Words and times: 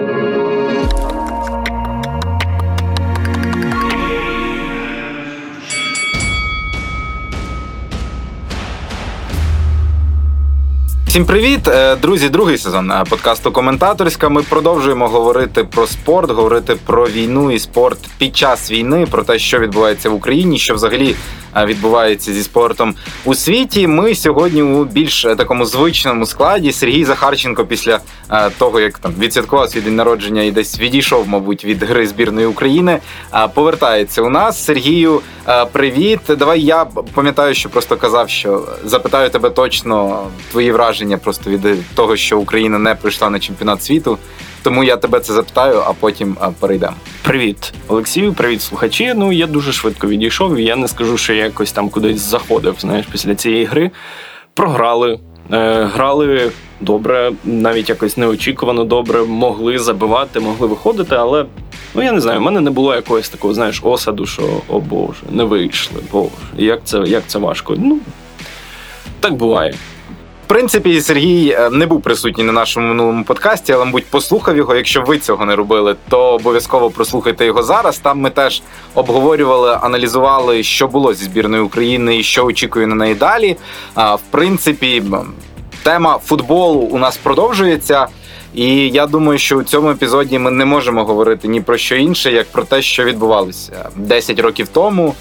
Thank 0.00 0.34
you. 0.34 0.39
Всім 11.10 11.26
привіт, 11.26 11.68
е, 11.68 11.96
друзі! 11.96 12.28
Другий 12.28 12.58
сезон 12.58 12.90
е, 12.90 13.04
подкасту 13.10 13.52
Коментаторська. 13.52 14.28
Ми 14.28 14.42
продовжуємо 14.42 15.08
говорити 15.08 15.64
про 15.64 15.86
спорт, 15.86 16.30
говорити 16.30 16.76
про 16.86 17.08
війну 17.08 17.50
і 17.50 17.58
спорт 17.58 17.98
під 18.18 18.36
час 18.36 18.70
війни, 18.70 19.06
про 19.10 19.22
те, 19.22 19.38
що 19.38 19.58
відбувається 19.58 20.10
в 20.10 20.14
Україні, 20.14 20.58
що 20.58 20.74
взагалі 20.74 21.16
відбувається 21.56 22.32
зі 22.32 22.42
спортом 22.42 22.94
у 23.24 23.34
світі. 23.34 23.86
Ми 23.86 24.14
сьогодні 24.14 24.62
у 24.62 24.84
більш 24.84 25.24
е, 25.24 25.36
такому 25.36 25.64
звичному 25.64 26.26
складі. 26.26 26.72
Сергій 26.72 27.04
Захарченко 27.04 27.64
після 27.64 28.00
е, 28.30 28.50
того, 28.58 28.80
як 28.80 28.98
там 28.98 29.14
відсвяткував 29.18 29.70
свій 29.70 29.80
день 29.80 29.96
народження 29.96 30.42
і 30.42 30.50
десь 30.50 30.80
відійшов, 30.80 31.28
мабуть, 31.28 31.64
від 31.64 31.82
гри 31.82 32.06
збірної 32.06 32.46
України, 32.46 32.98
е, 33.34 33.48
повертається 33.54 34.22
у 34.22 34.28
нас. 34.28 34.64
Сергію, 34.64 35.20
привіт. 35.72 36.20
Давай 36.28 36.60
я 36.60 36.84
пам'ятаю, 37.14 37.54
що 37.54 37.68
просто 37.68 37.96
казав, 37.96 38.30
що 38.30 38.68
запитаю 38.84 39.30
тебе 39.30 39.50
точно 39.50 40.26
твої 40.50 40.72
враження 40.72 40.99
просто 41.22 41.50
від 41.50 41.94
того, 41.94 42.16
що 42.16 42.38
Україна 42.38 42.78
не 42.78 42.94
прийшла 42.94 43.30
на 43.30 43.38
чемпіонат 43.38 43.82
світу. 43.82 44.18
Тому 44.62 44.84
я 44.84 44.96
тебе 44.96 45.20
це 45.20 45.32
запитаю, 45.32 45.82
а 45.86 45.92
потім 45.92 46.36
перейдемо. 46.60 46.96
Привіт, 47.22 47.72
Олексію, 47.88 48.32
привіт, 48.32 48.62
слухачі. 48.62 49.14
Ну 49.16 49.32
я 49.32 49.46
дуже 49.46 49.72
швидко 49.72 50.06
відійшов. 50.06 50.60
Я 50.60 50.76
не 50.76 50.88
скажу, 50.88 51.18
що 51.18 51.32
я 51.32 51.44
якось 51.44 51.72
там 51.72 51.88
кудись 51.88 52.20
заходив. 52.20 52.74
Знаєш, 52.78 53.06
після 53.12 53.34
цієї 53.34 53.64
гри 53.64 53.90
програли, 54.54 55.18
е, 55.52 55.84
грали 55.94 56.50
добре, 56.80 57.32
навіть 57.44 57.88
якось 57.88 58.16
неочікувано 58.16 58.84
добре, 58.84 59.24
могли 59.24 59.78
забивати, 59.78 60.40
могли 60.40 60.66
виходити, 60.66 61.14
але. 61.14 61.46
Ну, 61.94 62.02
я 62.02 62.12
не 62.12 62.20
знаю, 62.20 62.38
в 62.38 62.42
мене 62.42 62.60
не 62.60 62.70
було 62.70 62.94
якогось 62.94 63.28
такого, 63.28 63.54
знаєш, 63.54 63.80
осаду, 63.84 64.26
що 64.26 64.42
о 64.68 64.80
Боже, 64.80 65.20
не 65.30 65.44
вийшли, 65.44 66.00
Боже, 66.12 66.30
як 66.56 66.80
це 66.84 66.98
як 66.98 67.22
це 67.26 67.38
важко. 67.38 67.74
Ну, 67.78 67.98
так 69.20 69.34
буває 69.34 69.74
принципі, 70.50 71.00
Сергій 71.00 71.50
е, 71.50 71.70
не 71.70 71.86
був 71.86 72.02
присутній 72.02 72.44
на 72.44 72.52
нашому 72.52 72.88
минулому 72.88 73.24
подкасті, 73.24 73.72
але, 73.72 73.84
мабуть, 73.84 74.06
послухав 74.06 74.56
його. 74.56 74.74
Якщо 74.74 75.02
ви 75.02 75.18
цього 75.18 75.44
не 75.44 75.56
робили, 75.56 75.96
то 76.08 76.20
обов'язково 76.20 76.90
прослухайте 76.90 77.44
його 77.44 77.62
зараз. 77.62 77.98
Там 77.98 78.20
ми 78.20 78.30
теж 78.30 78.62
обговорювали, 78.94 79.78
аналізували, 79.82 80.62
що 80.62 80.88
було 80.88 81.14
зі 81.14 81.24
збірною 81.24 81.66
України 81.66 82.18
і 82.18 82.22
що 82.22 82.44
очікує 82.44 82.86
на 82.86 82.94
неї 82.94 83.14
далі. 83.14 83.56
А 83.94 84.14
в 84.14 84.20
принципі, 84.30 85.02
тема 85.82 86.18
футболу 86.24 86.80
у 86.80 86.98
нас 86.98 87.16
продовжується. 87.16 88.06
І 88.54 88.88
я 88.88 89.06
думаю, 89.06 89.38
що 89.38 89.56
у 89.56 89.62
цьому 89.62 89.90
епізоді 89.90 90.38
ми 90.38 90.50
не 90.50 90.64
можемо 90.64 91.04
говорити 91.04 91.48
ні 91.48 91.60
про 91.60 91.76
що 91.76 91.96
інше, 91.96 92.32
як 92.32 92.46
про 92.46 92.62
те, 92.62 92.82
що 92.82 93.04
відбувалося 93.04 93.88
10 93.96 94.38
років 94.38 94.68
тому. 94.68 95.14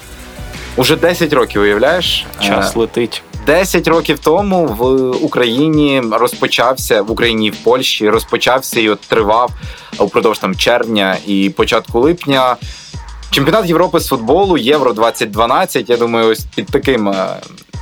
Уже 0.75 0.95
10 0.95 1.33
років 1.33 1.61
уявляєш? 1.61 2.25
Час 2.39 2.75
е, 2.75 2.80
летить. 2.80 3.23
10 3.50 3.88
років 3.88 4.19
тому 4.19 4.66
в 4.66 4.83
Україні 5.25 6.03
розпочався 6.11 7.02
в 7.02 7.11
Україні 7.11 7.47
і 7.47 7.50
в 7.50 7.56
Польщі 7.56 8.09
розпочався 8.09 8.80
і 8.80 8.89
от 8.89 9.00
тривав 9.02 9.52
упродовж 10.00 10.39
там 10.39 10.56
червня 10.56 11.17
і 11.28 11.50
початку 11.50 12.00
липня. 12.00 12.56
Чемпіонат 13.31 13.66
Європи 13.66 14.00
з 14.00 14.08
футболу 14.08 14.58
Євро 14.58 14.94
2012 14.94 15.89
Я 15.89 15.97
думаю, 15.97 16.28
ось 16.28 16.45
під 16.56 16.67
таким 16.67 17.09
е, 17.09 17.36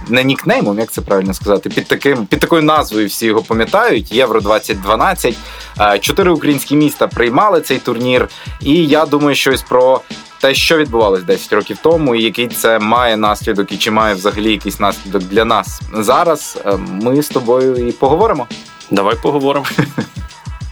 не 0.07 0.23
нікнеймом, 0.23 0.79
як 0.79 0.91
це 0.91 1.01
правильно 1.01 1.33
сказати, 1.33 1.69
під 1.69 1.87
таким 1.87 2.25
під 2.25 2.39
такою 2.39 2.61
назвою 2.61 3.07
всі 3.07 3.25
його 3.25 3.41
пам'ятають. 3.41 4.11
Євро 4.11 4.41
2012 4.41 5.37
е, 5.79 5.99
Чотири 5.99 6.31
українські 6.31 6.75
міста 6.75 7.07
приймали 7.07 7.61
цей 7.61 7.79
турнір, 7.79 8.29
і 8.61 8.87
я 8.87 9.05
думаю, 9.05 9.35
щось 9.35 9.61
про 9.61 10.01
те, 10.41 10.53
що 10.53 10.77
відбувалось 10.77 11.23
10 11.23 11.53
років 11.53 11.77
тому, 11.83 12.15
і 12.15 12.23
який 12.23 12.47
це 12.47 12.79
має 12.79 13.17
наслідок, 13.17 13.71
і 13.71 13.77
чи 13.77 13.91
має 13.91 14.15
взагалі 14.15 14.51
якийсь 14.51 14.79
наслідок 14.79 15.23
для 15.23 15.45
нас 15.45 15.81
зараз. 15.93 16.57
Е, 16.65 16.77
ми 16.77 17.21
з 17.21 17.29
тобою 17.29 17.87
і 17.87 17.91
поговоримо. 17.91 18.47
Давай 18.91 19.15
поговоримо. 19.21 19.65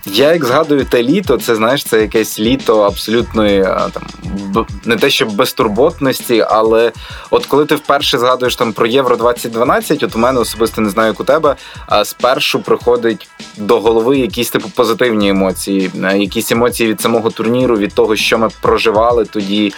Я 0.05 0.33
як 0.33 0.45
згадую 0.45 0.85
те 0.85 1.03
літо, 1.03 1.37
це 1.37 1.55
знаєш, 1.55 1.83
це 1.83 2.01
якесь 2.01 2.39
літо 2.39 2.81
абсолютної 2.81 3.63
там 3.63 4.03
не 4.85 4.95
те, 4.95 5.09
що 5.09 5.25
безтурботності, 5.25 6.45
але 6.49 6.91
от 7.29 7.45
коли 7.45 7.65
ти 7.65 7.75
вперше 7.75 8.17
згадуєш 8.17 8.55
там 8.55 8.73
про 8.73 8.87
Євро 8.87 9.15
2012, 9.15 10.03
от 10.03 10.15
у 10.15 10.19
мене 10.19 10.39
особисто 10.39 10.81
не 10.81 10.89
знаю, 10.89 11.07
як 11.07 11.19
у 11.19 11.23
тебе, 11.23 11.55
а 11.87 12.05
спершу 12.05 12.59
приходить 12.59 13.29
до 13.57 13.79
голови 13.79 14.17
якісь 14.17 14.49
типу 14.49 14.69
позитивні 14.75 15.29
емоції, 15.29 15.91
якісь 16.15 16.51
емоції 16.51 16.89
від 16.89 17.01
самого 17.01 17.29
турніру, 17.29 17.77
від 17.77 17.93
того, 17.93 18.15
що 18.15 18.37
ми 18.37 18.49
проживали 18.61 19.25
тоді. 19.25 19.73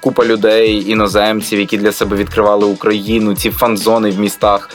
Купа 0.00 0.24
людей, 0.24 0.90
іноземців, 0.90 1.60
які 1.60 1.78
для 1.78 1.92
себе 1.92 2.16
відкривали 2.16 2.66
Україну, 2.66 3.34
ці 3.34 3.50
фан-зони 3.50 4.10
в 4.10 4.18
містах. 4.18 4.70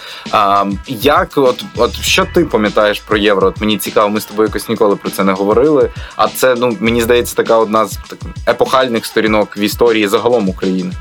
Як, 0.87 1.29
от, 1.35 1.63
от 1.75 2.01
що 2.01 2.27
ти 2.33 2.45
пам'ятаєш 2.45 2.99
про 2.99 3.17
євро? 3.17 3.47
От 3.47 3.61
мені 3.61 3.77
цікаво, 3.77 4.09
ми 4.09 4.19
з 4.19 4.25
тобою 4.25 4.47
якось 4.47 4.69
ніколи 4.69 4.80
про 4.89 5.09
це 5.09 5.23
не 5.23 5.33
говорили. 5.33 5.89
А 6.15 6.27
це 6.27 6.55
ну 6.55 6.77
мені 6.79 7.01
здається, 7.01 7.35
така 7.35 7.57
одна 7.57 7.85
з 7.85 7.97
так, 7.97 8.19
епохальних 8.47 9.05
сторінок 9.05 9.57
в 9.57 9.59
історії 9.59 10.07
загалом 10.07 10.49
України. 10.49 10.91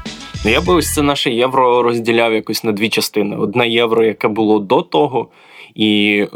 Ну, 0.45 0.51
я 0.51 0.61
би 0.61 0.75
ось 0.75 0.95
це 0.95 1.03
наше 1.03 1.31
євро 1.31 1.83
розділяв 1.83 2.33
якось 2.33 2.65
на 2.65 2.73
дві 2.73 2.89
частини: 2.89 3.37
одне 3.37 3.69
євро, 3.69 4.05
яке 4.05 4.29
було 4.29 4.59
до 4.59 4.83
того, 4.83 5.29
і 5.75 6.27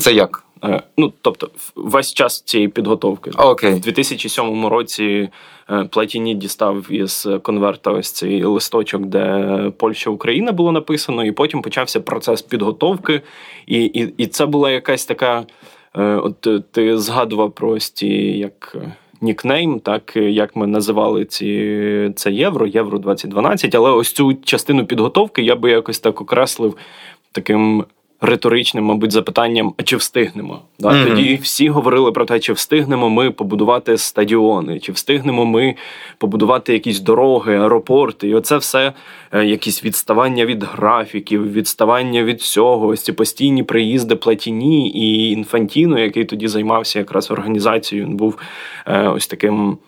це 0.00 0.12
як? 0.12 0.44
Е, 0.64 0.82
ну, 0.96 1.12
тобто, 1.20 1.50
весь 1.76 2.14
час 2.14 2.40
цієї 2.40 2.68
підготовки. 2.68 3.30
Okay. 3.30 3.76
У 3.76 3.78
2007 3.78 4.66
році 4.66 5.28
е, 5.70 5.84
Платіні 5.90 6.34
дістав 6.34 6.92
із 6.92 7.28
конверта 7.42 7.90
ось 7.90 8.12
цей 8.12 8.44
листочок, 8.44 9.06
де 9.06 9.72
Польща 9.78 10.10
Україна 10.10 10.52
було 10.52 10.72
написано, 10.72 11.24
і 11.24 11.32
потім 11.32 11.62
почався 11.62 12.00
процес 12.00 12.42
підготовки. 12.42 13.22
І 13.66 13.84
і, 13.84 14.14
і 14.16 14.26
це 14.26 14.46
була 14.46 14.70
якась 14.70 15.04
така. 15.04 15.44
Е, 15.98 16.02
от 16.02 16.48
ти 16.72 16.98
згадував 16.98 17.52
про 17.52 17.70
ось 17.70 18.02
як 18.02 18.76
нікнейм, 19.20 19.80
так 19.80 20.16
як 20.16 20.56
ми 20.56 20.66
називали 20.66 21.24
ці 21.24 22.12
це 22.16 22.32
євро, 22.32 22.66
євро 22.66 22.98
2012, 22.98 23.74
але 23.74 23.90
ось 23.90 24.12
цю 24.12 24.34
частину 24.34 24.86
підготовки 24.86 25.42
я 25.42 25.56
би 25.56 25.70
якось 25.70 25.98
так 25.98 26.20
окреслив 26.20 26.76
таким 27.32 27.84
риторичним, 28.24 28.84
мабуть, 28.84 29.12
запитанням: 29.12 29.74
а 29.76 29.82
чи 29.82 29.96
встигнемо? 29.96 30.62
Да? 30.78 30.88
Mm-hmm. 30.88 31.08
Тоді 31.08 31.38
всі 31.42 31.68
говорили 31.68 32.12
про 32.12 32.24
те, 32.24 32.40
чи 32.40 32.52
встигнемо 32.52 33.10
ми 33.10 33.30
побудувати 33.30 33.98
стадіони, 33.98 34.80
чи 34.80 34.92
встигнемо 34.92 35.44
ми 35.44 35.74
побудувати 36.18 36.72
якісь 36.72 37.00
дороги, 37.00 37.56
аеропорти, 37.56 38.28
і 38.28 38.34
оце 38.34 38.56
все 38.56 38.92
е, 39.32 39.44
якісь 39.44 39.84
відставання 39.84 40.46
від 40.46 40.62
графіків, 40.62 41.52
відставання 41.52 42.24
від 42.24 42.40
всього. 42.40 42.86
Ось 42.86 43.02
ці 43.02 43.12
постійні 43.12 43.62
приїзди 43.62 44.16
Платіні 44.16 44.90
і 44.90 45.30
інфантіно, 45.30 45.98
який 45.98 46.24
тоді 46.24 46.48
займався 46.48 46.98
якраз 46.98 47.30
організацією, 47.30 48.08
він 48.08 48.16
був 48.16 48.38
е, 48.86 49.08
ось 49.08 49.26
таким. 49.26 49.78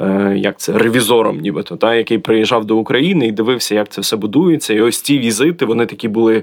Е, 0.00 0.34
як 0.36 0.58
це 0.58 0.72
ревізором, 0.72 1.40
нібито, 1.40 1.76
та, 1.76 1.94
який 1.94 2.18
приїжджав 2.18 2.64
до 2.64 2.76
України 2.76 3.26
і 3.26 3.32
дивився, 3.32 3.74
як 3.74 3.88
це 3.88 4.00
все 4.00 4.16
будується. 4.16 4.74
І 4.74 4.80
ось 4.80 5.00
ці 5.02 5.18
візити 5.18 5.64
вони 5.64 5.86
такі 5.86 6.08
були: 6.08 6.42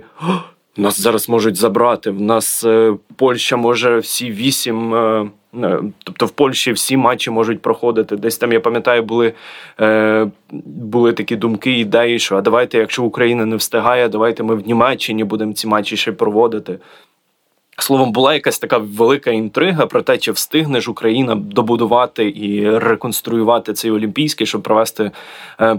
нас 0.82 1.02
зараз 1.02 1.30
можуть 1.30 1.56
забрати. 1.56 2.10
В 2.10 2.22
нас 2.22 2.64
е, 2.64 2.94
Польща 3.16 3.58
може 3.58 3.98
всі 3.98 4.32
вісім. 4.32 4.96
Е, 4.96 5.30
е, 5.56 5.80
тобто 6.04 6.26
в 6.26 6.32
Польщі 6.32 6.72
всі 6.72 6.98
матчі 6.98 7.32
можуть 7.32 7.62
проходити. 7.62 8.16
Десь 8.16 8.38
там, 8.38 8.52
я 8.52 8.60
пам'ятаю, 8.60 9.04
були 9.04 9.34
е, 9.80 10.28
були 10.66 11.14
такі 11.14 11.36
думки, 11.36 11.80
ідеї, 11.80 12.20
що 12.20 12.38
а 12.38 12.42
давайте, 12.42 12.78
якщо 12.78 13.04
Україна 13.04 13.46
не 13.46 13.56
встигає, 13.56 14.10
давайте 14.10 14.44
ми 14.44 14.56
в 14.56 14.68
Німеччині 14.68 15.24
будемо 15.24 15.54
ці 15.54 15.68
матчі 15.68 15.98
ще 15.98 16.12
проводити. 16.12 16.80
Словом, 17.80 18.12
була 18.12 18.34
якась 18.34 18.60
така 18.60 18.78
велика 18.78 19.32
інтрига 19.32 19.86
про 19.86 20.02
те, 20.02 20.18
чи 20.18 20.32
встигне 20.32 20.82
ж 20.82 20.92
Україна 20.92 21.36
добудувати 21.36 22.30
і 22.30 22.78
реконструювати 22.78 23.74
цей 23.74 23.92
Олімпійський, 23.92 24.48
щоб 24.48 24.64
провести 24.64 25.12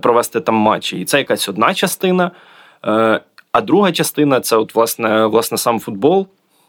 провести 0.01 0.41
там 0.41 0.55
матчі. 0.55 1.01
І 1.01 1.05
це 1.05 1.19
якась 1.19 1.49
одна 1.49 1.75
частина. 1.75 2.31
А 3.53 3.61
друга 3.61 3.93
частина 3.93 4.41
це 4.41 4.57
от 4.57 4.75
власне 4.75 5.27
власне 5.27 5.59
сам 5.59 5.81
футбол. 5.81 6.27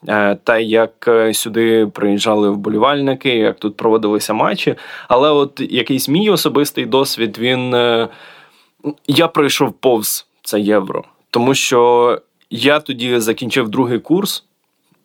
Е, 0.07 0.35
та 0.43 0.59
як 0.59 1.07
е, 1.07 1.33
сюди 1.33 1.87
приїжджали 1.87 2.49
вболівальники, 2.49 3.29
як 3.29 3.59
тут 3.59 3.77
проводилися 3.77 4.33
матчі. 4.33 4.75
Але 5.07 5.29
от 5.29 5.59
якийсь 5.59 6.09
мій 6.09 6.29
особистий 6.29 6.85
досвід, 6.85 7.37
він 7.39 7.73
е, 7.73 8.07
я 9.07 9.27
пройшов 9.27 9.73
повз 9.73 10.27
це 10.43 10.59
євро, 10.59 11.03
тому 11.29 11.53
що 11.53 12.21
я 12.49 12.79
тоді 12.79 13.19
закінчив 13.19 13.69
другий 13.69 13.99
курс 13.99 14.43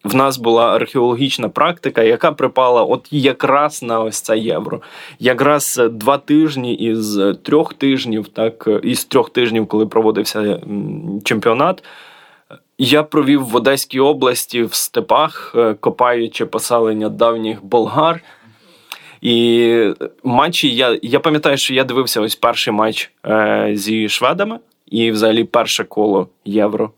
в 0.04 0.14
нас 0.14 0.38
була 0.38 0.74
археологічна 0.74 1.48
практика, 1.48 2.02
яка 2.02 2.32
припала 2.32 2.82
от 2.82 3.08
якраз 3.10 3.82
на 3.82 4.00
ось 4.00 4.20
це 4.20 4.38
євро. 4.38 4.80
Якраз 5.18 5.80
два 5.90 6.18
тижні 6.18 6.74
із 6.74 7.20
трьох 7.42 7.74
тижнів, 7.74 8.28
так 8.28 8.68
із 8.82 9.04
трьох 9.04 9.30
тижнів, 9.30 9.66
коли 9.66 9.86
проводився 9.86 10.60
чемпіонат. 11.24 11.82
Я 12.78 13.02
провів 13.02 13.44
в 13.44 13.56
Одеській 13.56 14.00
області 14.00 14.62
в 14.62 14.74
степах, 14.74 15.52
е, 15.56 15.74
копаючи 15.74 16.46
поселення 16.46 17.08
давніх 17.08 17.64
болгар. 17.64 18.20
І 19.20 19.94
матчі 20.24 20.74
я 20.74 20.98
я 21.02 21.20
пам'ятаю, 21.20 21.56
що 21.56 21.74
я 21.74 21.84
дивився 21.84 22.20
ось 22.20 22.34
перший 22.34 22.72
матч 22.72 23.10
е, 23.26 23.70
зі 23.74 24.08
шведами 24.08 24.58
і 24.86 25.10
взагалі 25.10 25.44
перше 25.44 25.84
коло 25.84 26.28
євро. 26.44 26.90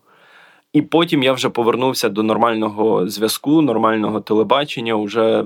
І 0.73 0.81
потім 0.81 1.23
я 1.23 1.33
вже 1.33 1.49
повернувся 1.49 2.09
до 2.09 2.23
нормального 2.23 3.09
зв'язку, 3.09 3.61
нормального 3.61 4.21
телебачення. 4.21 4.93
Уже, 4.93 5.45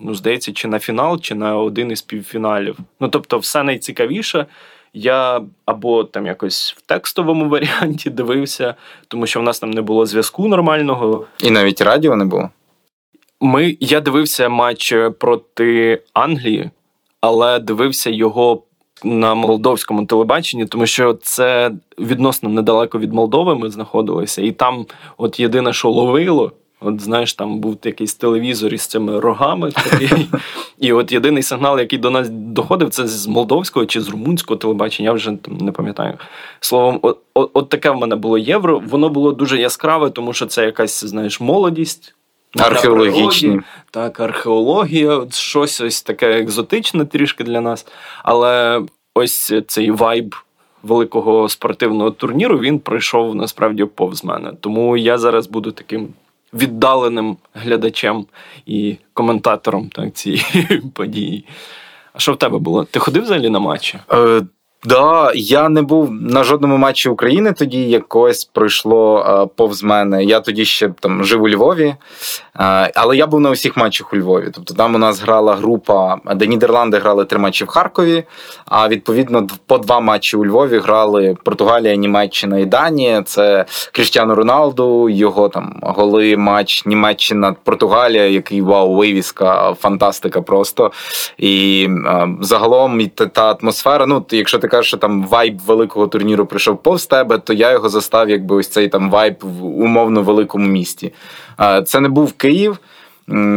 ну, 0.00 0.14
здається, 0.14 0.52
чи 0.52 0.68
на 0.68 0.78
фінал, 0.78 1.20
чи 1.20 1.34
на 1.34 1.56
один 1.56 1.90
із 1.90 2.02
півфіналів. 2.02 2.78
Ну, 3.00 3.08
тобто, 3.08 3.38
все 3.38 3.62
найцікавіше. 3.62 4.46
Я 4.92 5.42
або 5.64 6.04
там 6.04 6.26
якось 6.26 6.74
в 6.78 6.80
текстовому 6.80 7.48
варіанті 7.48 8.10
дивився, 8.10 8.74
тому 9.08 9.26
що 9.26 9.40
в 9.40 9.42
нас 9.42 9.58
там 9.58 9.70
не 9.70 9.82
було 9.82 10.06
зв'язку 10.06 10.48
нормального. 10.48 11.26
І 11.42 11.50
навіть 11.50 11.80
радіо 11.80 12.16
не 12.16 12.24
було. 12.24 12.50
Ми, 13.40 13.76
Я 13.80 14.00
дивився 14.00 14.48
матч 14.48 14.94
проти 15.18 16.02
Англії, 16.12 16.70
але 17.20 17.58
дивився 17.58 18.10
його 18.10 18.62
на 19.04 19.34
молдовському 19.34 20.06
телебаченні, 20.06 20.66
тому 20.66 20.86
що 20.86 21.18
це 21.22 21.70
відносно 21.98 22.48
недалеко 22.48 22.98
від 22.98 23.12
Молдови 23.12 23.54
ми 23.54 23.70
знаходилися, 23.70 24.42
і 24.42 24.52
там, 24.52 24.86
от 25.16 25.40
єдине, 25.40 25.72
що 25.72 25.90
ловило. 25.90 26.52
От 26.80 27.00
знаєш, 27.00 27.34
там 27.34 27.58
був 27.58 27.78
якийсь 27.84 28.14
телевізор 28.14 28.74
із 28.74 28.86
цими 28.86 29.20
рогами. 29.20 29.72
І 30.78 30.92
от 30.92 31.12
єдиний 31.12 31.42
сигнал, 31.42 31.78
який 31.78 31.98
до 31.98 32.10
нас 32.10 32.28
доходив, 32.28 32.90
це 32.90 33.06
з 33.06 33.26
молдовського 33.26 33.86
чи 33.86 34.00
з 34.00 34.08
румунського 34.08 34.58
телебачення, 34.58 35.08
я 35.08 35.12
вже 35.12 35.32
там 35.42 35.56
не 35.56 35.72
пам'ятаю. 35.72 36.14
Словом, 36.60 36.98
от, 37.02 37.18
от, 37.34 37.50
от 37.54 37.68
таке 37.68 37.90
в 37.90 37.96
мене 37.96 38.16
було 38.16 38.38
євро. 38.38 38.82
Воно 38.86 39.08
було 39.08 39.32
дуже 39.32 39.58
яскраве, 39.58 40.10
тому 40.10 40.32
що 40.32 40.46
це 40.46 40.64
якась, 40.64 41.04
знаєш, 41.04 41.40
молодість. 41.40 42.14
Археологічні. 42.56 43.60
Так, 43.90 44.20
археологія, 44.20 45.26
щось 45.30 45.80
ось 45.80 46.02
таке 46.02 46.40
екзотичне 46.40 47.04
трішки 47.04 47.44
для 47.44 47.60
нас. 47.60 47.86
Але 48.22 48.82
ось 49.14 49.52
цей 49.66 49.90
вайб 49.90 50.34
великого 50.82 51.48
спортивного 51.48 52.10
турніру 52.10 52.58
він 52.58 52.78
пройшов 52.78 53.34
насправді 53.34 53.84
повз 53.84 54.24
мене. 54.24 54.52
Тому 54.60 54.96
я 54.96 55.18
зараз 55.18 55.46
буду 55.46 55.72
таким 55.72 56.08
віддаленим 56.54 57.36
глядачем 57.54 58.26
і 58.66 58.96
коментатором 59.12 59.88
так, 59.88 60.14
цієї 60.14 60.82
події. 60.94 61.44
А 62.12 62.18
що 62.18 62.32
в 62.32 62.36
тебе 62.36 62.58
було? 62.58 62.84
Ти 62.84 62.98
ходив 62.98 63.22
взагалі 63.22 63.48
на 63.48 63.58
матчі? 63.58 63.98
Е, 64.12 64.42
Да, 64.84 65.32
я 65.34 65.68
не 65.68 65.82
був 65.82 66.12
на 66.12 66.44
жодному 66.44 66.76
матчі 66.76 67.08
України 67.08 67.52
тоді, 67.52 67.88
якось 67.88 68.44
пройшло 68.44 69.16
а, 69.16 69.46
повз 69.46 69.82
мене. 69.82 70.24
Я 70.24 70.40
тоді 70.40 70.64
ще 70.64 70.88
там 71.00 71.24
жив 71.24 71.42
у 71.42 71.48
Львові, 71.48 71.94
а, 72.54 72.88
але 72.94 73.16
я 73.16 73.26
був 73.26 73.40
на 73.40 73.50
усіх 73.50 73.76
матчах 73.76 74.12
у 74.12 74.16
Львові. 74.16 74.50
Тобто 74.54 74.74
там 74.74 74.94
у 74.94 74.98
нас 74.98 75.20
грала 75.22 75.54
група, 75.56 76.16
де 76.34 76.46
Нідерланди 76.46 76.98
грали 76.98 77.24
три 77.24 77.38
матчі 77.38 77.64
в 77.64 77.66
Харкові. 77.66 78.24
А 78.66 78.88
відповідно 78.88 79.46
по 79.66 79.78
два 79.78 80.00
матчі 80.00 80.36
у 80.36 80.46
Львові 80.46 80.78
грали 80.78 81.36
Португалія, 81.44 81.96
Німеччина 81.96 82.58
і 82.58 82.64
Данія. 82.64 83.22
Це 83.22 83.64
Кріштіану 83.92 84.34
Роналду, 84.34 85.08
його 85.08 85.48
там 85.48 85.80
голи 85.82 86.36
матч 86.36 86.86
Німеччина, 86.86 87.56
Португалія, 87.64 88.26
який 88.26 88.62
вау, 88.62 88.94
вивіска, 88.94 89.74
фантастика 89.74 90.42
просто. 90.42 90.92
І 91.38 91.88
а, 92.06 92.26
загалом 92.40 93.08
та, 93.08 93.26
та 93.26 93.52
атмосфера. 93.52 94.06
Ну, 94.06 94.26
якщо 94.30 94.58
ти 94.58 94.67
ти 94.68 94.70
кажеш, 94.70 94.88
що 94.88 94.96
там 94.96 95.26
вайб 95.26 95.58
великого 95.66 96.06
турніру 96.06 96.46
прийшов 96.46 96.82
повз 96.82 97.06
тебе, 97.06 97.38
то 97.38 97.52
я 97.52 97.72
його 97.72 97.88
застав, 97.88 98.30
якби 98.30 98.56
ось 98.56 98.68
цей 98.68 98.88
там 98.88 99.10
вайб 99.10 99.36
в 99.40 99.64
умовно 99.64 100.22
великому 100.22 100.66
місті. 100.66 101.12
Це 101.86 102.00
не 102.00 102.08
був 102.08 102.32
Київ. 102.32 102.78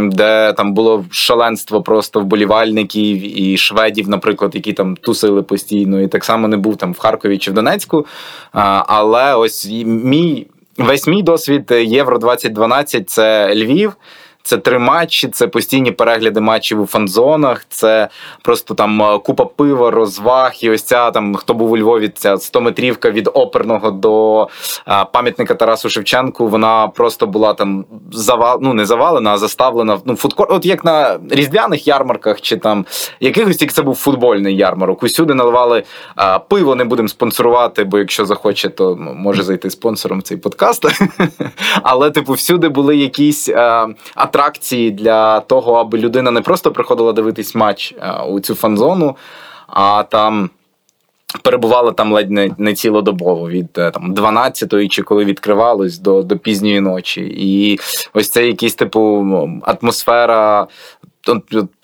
Де 0.04 0.54
там 0.54 0.74
було 0.74 1.06
шаленство 1.12 1.81
просто 1.81 2.19
вболівальників 2.19 3.42
і 3.42 3.58
шведів, 3.58 4.10
наприклад, 4.10 4.56
які 4.56 4.74
там 4.74 4.96
тусили 4.96 5.44
постійно, 5.44 6.02
і 6.02 6.08
так 6.08 6.24
само 6.24 6.48
не 6.48 6.58
був 6.58 6.78
там 6.78 6.94
в 6.94 7.00
Харкові 7.00 7.38
чи 7.38 7.52
в 7.52 7.54
Донецьку. 7.54 8.06
Але 8.88 9.36
ось 9.36 9.69
мій 9.86 10.48
весь 10.78 11.08
мій 11.08 11.24
досвід 11.24 11.72
Євро 11.72 12.18
2012 12.18 13.10
це 13.10 13.56
Львів. 13.56 13.94
Це 14.44 14.58
три 14.58 14.80
матчі, 14.80 15.28
це 15.28 15.48
постійні 15.48 15.92
перегляди 15.92 16.42
матчів 16.42 16.82
у 16.82 16.86
фанзонах, 16.86 17.66
це 17.70 18.10
просто 18.42 18.74
там 18.74 19.02
е, 19.02 19.20
купа 19.20 19.46
пива, 19.46 19.92
розваг. 19.92 20.52
І 20.62 20.70
ось 20.70 20.84
ця 20.84 21.12
там, 21.12 21.36
хто 21.36 21.54
був 21.54 21.72
у 21.72 21.78
Львові, 21.78 22.10
ця 22.16 22.36
100-метрівка 22.36 23.12
від 23.12 23.30
оперного 23.34 23.92
до 23.92 24.48
е, 24.88 25.06
пам'ятника 25.14 25.56
Тарасу 25.56 25.90
Шевченку. 25.90 26.48
Вона 26.48 26.88
просто 26.88 27.28
була 27.28 27.54
там 27.54 27.86
завал, 28.12 28.60
ну 28.62 28.74
не 28.74 28.86
завалена, 28.86 29.34
а 29.34 29.38
заставлена. 29.38 30.00
Ну, 30.06 30.16
фудкор, 30.16 30.48
от 30.50 30.66
як 30.66 30.86
на 30.86 31.20
різдвяних 31.30 31.88
ярмарках, 31.88 32.42
чи 32.42 32.58
там 32.58 32.86
якихось 33.20 33.58
тільки 33.58 33.74
це 33.74 33.82
був 33.82 33.96
футбольний 33.96 34.56
ярмарок. 34.56 35.04
Усюди 35.04 35.34
наливали 35.34 35.84
а, 36.16 36.36
е, 36.36 36.40
пиво, 36.48 36.76
не 36.76 36.84
будемо 36.84 37.08
спонсорувати, 37.08 37.84
бо 37.84 37.98
якщо 37.98 38.26
захоче, 38.26 38.70
то 38.70 38.96
може 38.96 39.44
зайти 39.44 39.70
спонсором 39.70 40.20
в 40.20 40.24
цей 40.24 40.38
подкаст. 40.38 40.86
Але, 41.84 42.12
типу, 42.12 42.34
всюди 42.34 42.70
були 42.70 42.98
якісь. 42.98 43.50
А, 43.50 43.88
атракції 44.31 44.92
для 44.92 45.39
того, 45.39 45.74
аби 45.74 45.98
людина 45.98 46.31
не 46.31 46.42
просто 46.42 46.72
приходила 46.72 47.13
дивитись 47.13 47.56
матч 47.56 47.94
е, 48.00 48.24
у 48.30 48.39
цю 48.39 48.56
фан-зону, 48.56 49.16
а 49.68 50.04
там. 50.04 50.50
Перебувала 51.44 51.92
там 51.92 52.13
ледь 52.13 52.31
не 52.31 52.51
не 52.57 52.74
цілодобово 52.74 53.50
від 53.50 53.78
е, 53.78 53.92
там 53.92 54.13
12-ї, 54.13 54.88
чи 54.88 55.04
коли 55.04 55.25
відкривалось 55.25 56.00
до 56.00 56.24
до 56.24 56.38
пізньої 56.38 56.80
ночі. 56.80 57.22
І 57.38 57.80
ось 58.13 58.30
це 58.30 58.48
якийсь 58.48 58.75
типу 58.75 59.28
атмосфера 59.63 60.68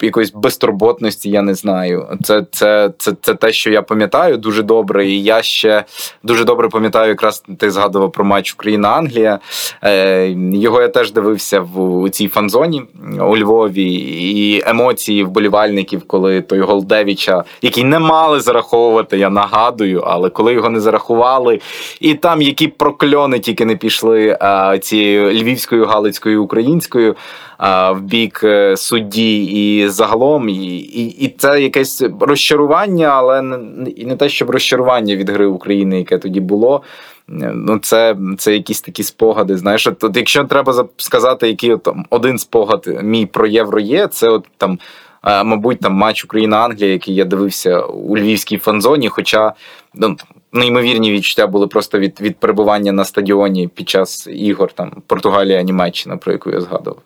якоїсь 0.02 0.32
безтурботності, 0.32 1.30
я 1.30 1.42
не 1.42 1.54
знаю. 1.54 2.08
Це 2.24 2.46
це, 2.52 2.92
це, 2.98 3.14
це 3.22 3.34
те, 3.34 3.52
що 3.52 3.72
я 3.72 3.82
пам'ятаю 3.82 4.38
дуже 4.38 4.64
добре. 4.64 5.08
І 5.08 5.24
я 5.24 5.42
ще 5.42 5.84
дуже 6.24 6.44
добре 6.44 6.70
пам'ятаю, 6.70 7.10
якраз 7.10 7.44
ти 7.58 7.72
згадував 7.72 8.12
про 8.12 8.26
матч 8.26 8.54
Україна-Англія. 8.54 9.40
Е, 9.84 10.30
Його 10.54 10.82
я 10.82 10.88
теж 10.88 11.12
дивився 11.12 11.60
в 11.60 11.88
у 11.98 12.10
цій 12.10 12.28
фан-зоні 12.28 12.84
у 13.20 13.38
Львові, 13.38 13.94
і 14.20 14.64
емоції 14.66 15.24
вболівальників, 15.24 16.08
коли 16.08 16.42
той 16.42 16.60
Голдевича, 16.60 17.44
який 17.62 17.84
не 17.84 18.00
мали 18.00 18.40
зараховувати, 18.40 19.18
я 19.18 19.30
нагадую, 19.30 20.04
але 20.08 20.30
коли 20.30 20.54
його 20.54 20.70
не 20.70 20.80
зарахували, 20.80 21.60
і 22.00 22.14
там 22.14 22.42
які 22.42 22.68
прокльони 22.68 23.40
тільки 23.40 23.66
не 23.66 23.76
пішли 23.76 24.38
е, 24.42 24.80
цією 24.80 25.32
львівською, 25.32 25.86
галицькою 25.86 26.44
українською 26.44 27.16
в 27.60 28.02
бік 28.02 28.42
е, 28.44 28.78
судді 28.78 29.46
і 29.46 29.88
загалом, 29.88 30.50
і 30.50 30.78
і, 30.78 31.06
і 31.08 31.36
це 31.38 31.62
якесь 31.62 32.04
розчарування, 32.20 33.08
але 33.08 33.42
не, 33.42 33.58
не 33.98 34.16
те, 34.16 34.30
щоб 34.30 34.50
розчарування 34.50 35.16
від 35.16 35.30
гри 35.30 35.46
України, 35.46 35.98
яке 35.98 36.18
тоді 36.18 36.40
було. 36.40 36.82
Ну, 37.28 37.80
це 37.80 38.16
це 38.38 38.54
якісь 38.54 38.82
такі 38.82 39.04
спогади. 39.04 39.58
Знаєш, 39.58 39.88
от, 39.88 40.04
от 40.04 40.18
якщо 40.18 40.44
треба 40.44 40.88
сказати, 40.98 41.48
який 41.48 41.74
от, 41.74 41.88
один 42.10 42.38
спогад 42.38 43.00
мій 43.04 43.26
про 43.26 43.48
євро 43.48 43.80
є, 43.80 44.08
це 44.08 44.30
от 44.30 44.46
там. 44.58 44.80
Мабуть, 45.24 45.80
там 45.80 45.94
матч 45.94 46.26
Україна-Англія, 46.26 46.92
який 46.92 47.16
я 47.16 47.26
дивився 47.26 47.80
у 47.80 48.18
львівській 48.18 48.58
фан-зоні, 48.58 49.10
хоча 49.10 49.54
ну, 49.94 50.16
неймовірні 50.54 51.12
відчуття 51.12 51.48
були 51.48 51.68
просто 51.68 52.00
від 52.00 52.22
від 52.22 52.38
перебування 52.38 52.92
на 52.92 53.06
стадіоні 53.06 53.68
під 53.68 53.90
час 53.90 54.28
ігор 54.32 54.72
там 54.72 54.92
Португалія-Німеччина, 55.08 56.18
про 56.18 56.32
яку 56.32 56.50
я 56.52 56.62
згадував. 56.62 57.02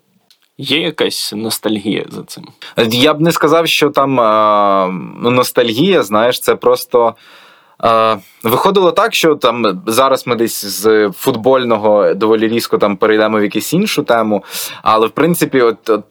Є 0.61 0.81
якась 0.81 1.33
ностальгія 1.35 2.05
за 2.09 2.23
цим? 2.23 2.43
Я 2.91 3.13
б 3.13 3.21
не 3.21 3.31
сказав, 3.31 3.67
що 3.67 3.89
там 3.89 4.19
е- 4.19 5.29
ностальгія, 5.29 6.03
знаєш, 6.03 6.39
це 6.39 6.55
просто. 6.55 7.15
Виходило 8.43 8.91
так, 8.91 9.13
що 9.13 9.35
там 9.35 9.81
зараз 9.85 10.27
ми 10.27 10.35
десь 10.35 10.65
з 10.65 11.11
футбольного 11.11 12.13
доволі 12.13 12.47
різко 12.47 12.77
там 12.77 12.97
перейдемо 12.97 13.39
в 13.39 13.43
якусь 13.43 13.73
іншу 13.73 14.03
тему. 14.03 14.43
Але 14.83 15.07
в 15.07 15.09
принципі, 15.09 15.61
от, 15.61 15.89
от 15.89 16.03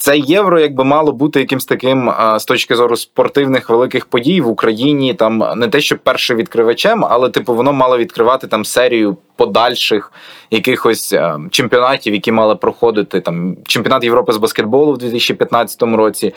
це 0.00 0.18
євро 0.18 0.60
якби 0.60 0.84
мало 0.84 1.12
бути 1.12 1.40
якимсь 1.40 1.64
таким 1.64 2.12
з 2.36 2.44
точки 2.44 2.76
зору 2.76 2.96
спортивних 2.96 3.70
великих 3.70 4.06
подій 4.06 4.40
в 4.40 4.48
Україні. 4.48 5.14
Там 5.14 5.52
не 5.56 5.68
те, 5.68 5.80
що 5.80 5.98
першим 5.98 6.36
відкривачем, 6.36 7.04
але 7.10 7.30
типу 7.30 7.54
воно 7.54 7.72
мало 7.72 7.98
відкривати 7.98 8.46
там 8.46 8.64
серію 8.64 9.16
подальших 9.36 10.12
якихось 10.50 11.14
чемпіонатів, 11.50 12.14
які 12.14 12.32
мали 12.32 12.56
проходити 12.56 13.20
там 13.20 13.56
чемпіонат 13.66 14.04
Європи 14.04 14.32
з 14.32 14.36
баскетболу 14.36 14.92
в 14.92 14.98
2015 14.98 15.82
році. 15.82 16.34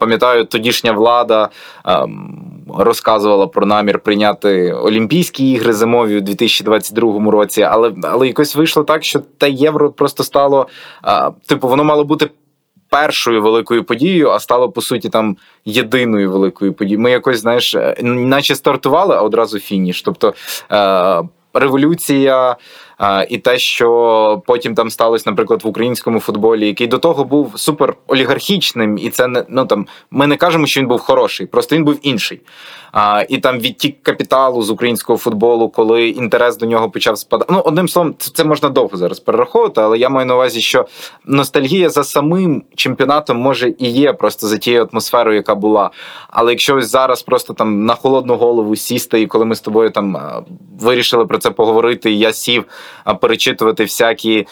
Пам'ятаю, 0.00 0.44
тодішня 0.44 0.92
влада 0.92 1.48
розказувала 2.78 3.46
про 3.46 3.66
намір 3.66 3.98
прийняти 3.98 4.72
Олімпійські 4.72 5.50
ігри 5.50 5.72
зимові 5.72 6.16
у 6.16 6.20
2022 6.20 7.30
році, 7.30 7.62
але 7.62 7.92
але 8.02 8.26
якось 8.26 8.56
вийшло 8.56 8.84
так, 8.84 9.04
що 9.04 9.20
те 9.38 9.50
євро 9.50 9.92
просто 9.92 10.24
стало 10.24 10.66
типу, 11.46 11.68
воно 11.68 11.84
мало 11.84 12.04
бути 12.04 12.30
першою 12.92 13.42
великою 13.42 13.84
подією, 13.84 14.30
а 14.30 14.40
стало 14.40 14.70
по 14.70 14.80
суті 14.80 15.08
там 15.08 15.36
єдиною 15.64 16.30
великою 16.30 16.72
подією. 16.72 17.00
Ми 17.00 17.10
якось, 17.10 17.38
знаєш, 17.40 17.74
е, 17.74 17.96
наче 18.02 18.54
стартували, 18.54 19.16
а 19.16 19.20
одразу 19.22 19.58
фініш. 19.58 20.02
Тобто 20.02 20.34
е, 20.72 21.22
революція. 21.54 22.56
І 23.28 23.38
те, 23.38 23.58
що 23.58 24.42
потім 24.46 24.74
там 24.74 24.90
сталося, 24.90 25.24
наприклад, 25.30 25.64
в 25.64 25.66
українському 25.66 26.20
футболі, 26.20 26.66
який 26.66 26.86
до 26.86 26.98
того 26.98 27.24
був 27.24 27.52
супер 27.56 27.94
олігархічним, 28.06 28.98
і 28.98 29.10
це 29.10 29.28
не 29.28 29.44
ну 29.48 29.66
там 29.66 29.86
ми 30.10 30.26
не 30.26 30.36
кажемо, 30.36 30.66
що 30.66 30.80
він 30.80 30.88
був 30.88 31.00
хороший, 31.00 31.46
просто 31.46 31.76
він 31.76 31.84
був 31.84 31.98
інший. 32.02 32.40
А, 32.92 33.24
І 33.28 33.38
там 33.38 33.58
відтік 33.58 34.02
капіталу 34.02 34.62
з 34.62 34.70
українського 34.70 35.18
футболу, 35.18 35.68
коли 35.68 36.08
інтерес 36.08 36.56
до 36.56 36.66
нього 36.66 36.90
почав 36.90 37.18
спадати. 37.18 37.52
Ну, 37.52 37.60
одним 37.60 37.88
словом, 37.88 38.14
це 38.18 38.44
можна 38.44 38.68
довго 38.68 38.96
зараз 38.96 39.20
перераховувати, 39.20 39.80
але 39.80 39.98
я 39.98 40.08
маю 40.08 40.26
на 40.26 40.34
увазі, 40.34 40.60
що 40.60 40.86
ностальгія 41.24 41.90
за 41.90 42.04
самим 42.04 42.62
чемпіонатом 42.74 43.36
може 43.36 43.74
і 43.78 43.90
є 43.90 44.12
просто 44.12 44.46
за 44.46 44.58
тією 44.58 44.88
атмосферою, 44.92 45.36
яка 45.36 45.54
була. 45.54 45.90
Але 46.28 46.52
якщо 46.52 46.76
ось 46.76 46.90
зараз 46.90 47.22
просто 47.22 47.54
там 47.54 47.84
на 47.84 47.94
холодну 47.94 48.36
голову 48.36 48.76
сісти, 48.76 49.20
і 49.20 49.26
коли 49.26 49.44
ми 49.44 49.54
з 49.54 49.60
тобою 49.60 49.90
там 49.90 50.18
вирішили 50.80 51.26
про 51.26 51.38
це 51.38 51.50
поговорити, 51.50 52.12
я 52.12 52.32
сів 52.32 52.64
перечитувати 53.20 53.84
всякі, 53.84 54.46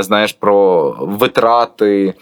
знаєш, 0.00 0.32
про 0.32 0.90
витрати 1.00 2.14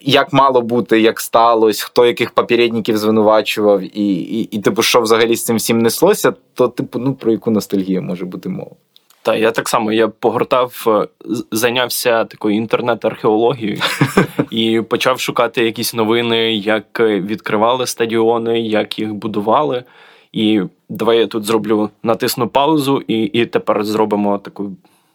як 0.00 0.32
мало 0.32 0.60
бути, 0.60 1.00
як 1.00 1.20
сталося, 1.20 1.84
хто 1.86 2.06
яких 2.06 2.30
попередників 2.30 2.98
звинувачував, 2.98 3.82
і, 3.82 4.12
і, 4.12 4.42
і, 4.42 4.58
типу, 4.58 4.82
що 4.82 5.00
взагалі 5.00 5.36
з 5.36 5.44
цим 5.44 5.56
всім 5.56 5.78
неслося, 5.78 6.32
то, 6.54 6.68
типу, 6.68 6.98
ну 6.98 7.14
про 7.14 7.32
яку 7.32 7.50
ностальгію 7.50 8.02
може 8.02 8.24
бути 8.24 8.48
мова. 8.48 8.70
Та 9.22 9.36
я 9.36 9.50
так 9.50 9.68
само 9.68 9.92
я 9.92 10.08
погортав, 10.08 10.84
е, 10.86 11.08
зайнявся 11.52 12.24
такою 12.24 12.56
інтернет-археологією 12.56 13.80
і 14.50 14.82
почав 14.88 15.20
шукати 15.20 15.64
якісь 15.64 15.94
новини, 15.94 16.54
як 16.54 17.00
відкривали 17.00 17.86
стадіони, 17.86 18.60
як 18.60 18.98
їх 18.98 19.14
будували. 19.14 19.84
І 20.32 20.62
давай 20.88 21.18
я 21.18 21.26
тут 21.26 21.44
зроблю 21.44 21.90
натисну 22.02 22.48
паузу, 22.48 23.02
і 23.06 23.22
і 23.22 23.46
тепер 23.46 23.84
зробимо 23.84 24.38
таку 24.38 24.70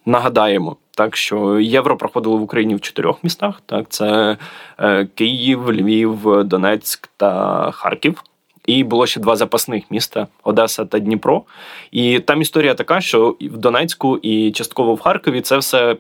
нагадаємо. 0.06 0.76
Так 0.96 1.16
що 1.16 1.60
євро 1.60 1.98
проходило 1.98 2.38
в 2.38 2.42
Україні 2.42 2.76
в 2.76 2.82
чотирьох 2.82 3.24
містах. 3.24 3.62
Так, 3.66 3.86
це 3.90 4.38
е, 4.80 5.08
Київ, 5.16 5.72
Львів, 5.72 6.44
Донецьк 6.44 7.10
та 7.18 7.72
Харків. 7.72 8.24
І 8.66 8.84
було 8.84 9.06
ще 9.06 9.20
два 9.20 9.36
запасних 9.36 9.92
міста 9.92 10.28
Одеса 10.44 10.86
та 10.86 11.00
Дніпро. 11.00 11.44
І 11.92 12.20
там 12.20 12.42
історія 12.42 12.74
така, 12.74 13.02
що 13.02 13.36
в 13.42 13.58
Донецьку 13.58 14.18
і 14.18 14.52
частково 14.52 14.96
в 14.96 15.02
Харкові 15.02 15.42
це 15.42 15.58
все 15.58 15.98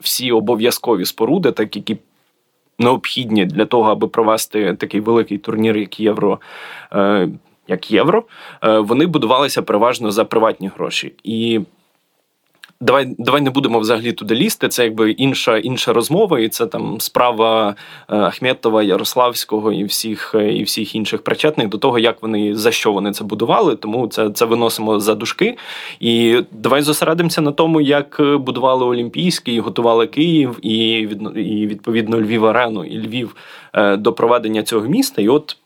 всі 0.00 0.32
обов'язкові 0.32 1.04
споруди, 1.04 1.52
так 1.52 1.76
які 1.76 1.96
необхідні 2.78 3.44
для 3.44 3.64
того, 3.64 3.90
аби 3.90 4.08
провести 4.08 4.74
такий 4.74 5.00
великий 5.00 5.38
турнір, 5.38 5.76
як 5.76 6.00
євро. 6.00 6.40
Е, 6.92 7.28
як 7.68 7.90
євро, 7.90 8.24
е, 8.64 8.78
вони 8.78 9.06
будувалися 9.06 9.62
переважно 9.62 10.10
за 10.10 10.24
приватні 10.24 10.70
гроші. 10.76 11.12
І 11.24 11.60
Давай 12.80 13.14
давай 13.18 13.40
не 13.40 13.50
будемо 13.50 13.78
взагалі 13.78 14.12
туди 14.12 14.34
лізти. 14.34 14.68
Це 14.68 14.84
якби 14.84 15.10
інша 15.10 15.58
інша 15.58 15.92
розмова, 15.92 16.40
і 16.40 16.48
це 16.48 16.66
там 16.66 17.00
справа 17.00 17.74
е, 18.08 18.16
Ахметова, 18.16 18.82
Ярославського 18.82 19.72
і 19.72 19.84
всіх 19.84 20.34
е, 20.34 20.52
і 20.52 20.62
всіх 20.62 20.94
інших 20.94 21.22
причетних 21.22 21.68
до 21.68 21.78
того, 21.78 21.98
як 21.98 22.22
вони 22.22 22.54
за 22.54 22.70
що 22.70 22.92
вони 22.92 23.12
це 23.12 23.24
будували. 23.24 23.76
Тому 23.76 24.08
це 24.08 24.30
це 24.30 24.44
виносимо 24.44 25.00
за 25.00 25.14
дужки. 25.14 25.56
І 26.00 26.40
давай 26.52 26.82
зосередимося 26.82 27.40
на 27.40 27.52
тому, 27.52 27.80
як 27.80 28.20
будували 28.20 28.84
Олімпійський, 28.84 29.60
готували 29.60 30.06
Київ 30.06 30.58
і 30.62 30.98
і 31.34 31.66
відповідно 31.66 32.20
Львів 32.20 32.46
Арену 32.46 32.84
і 32.84 32.98
Львів 32.98 33.36
е, 33.72 33.96
до 33.96 34.12
проведення 34.12 34.62
цього 34.62 34.86
міста. 34.86 35.22
І 35.22 35.28
от 35.28 35.56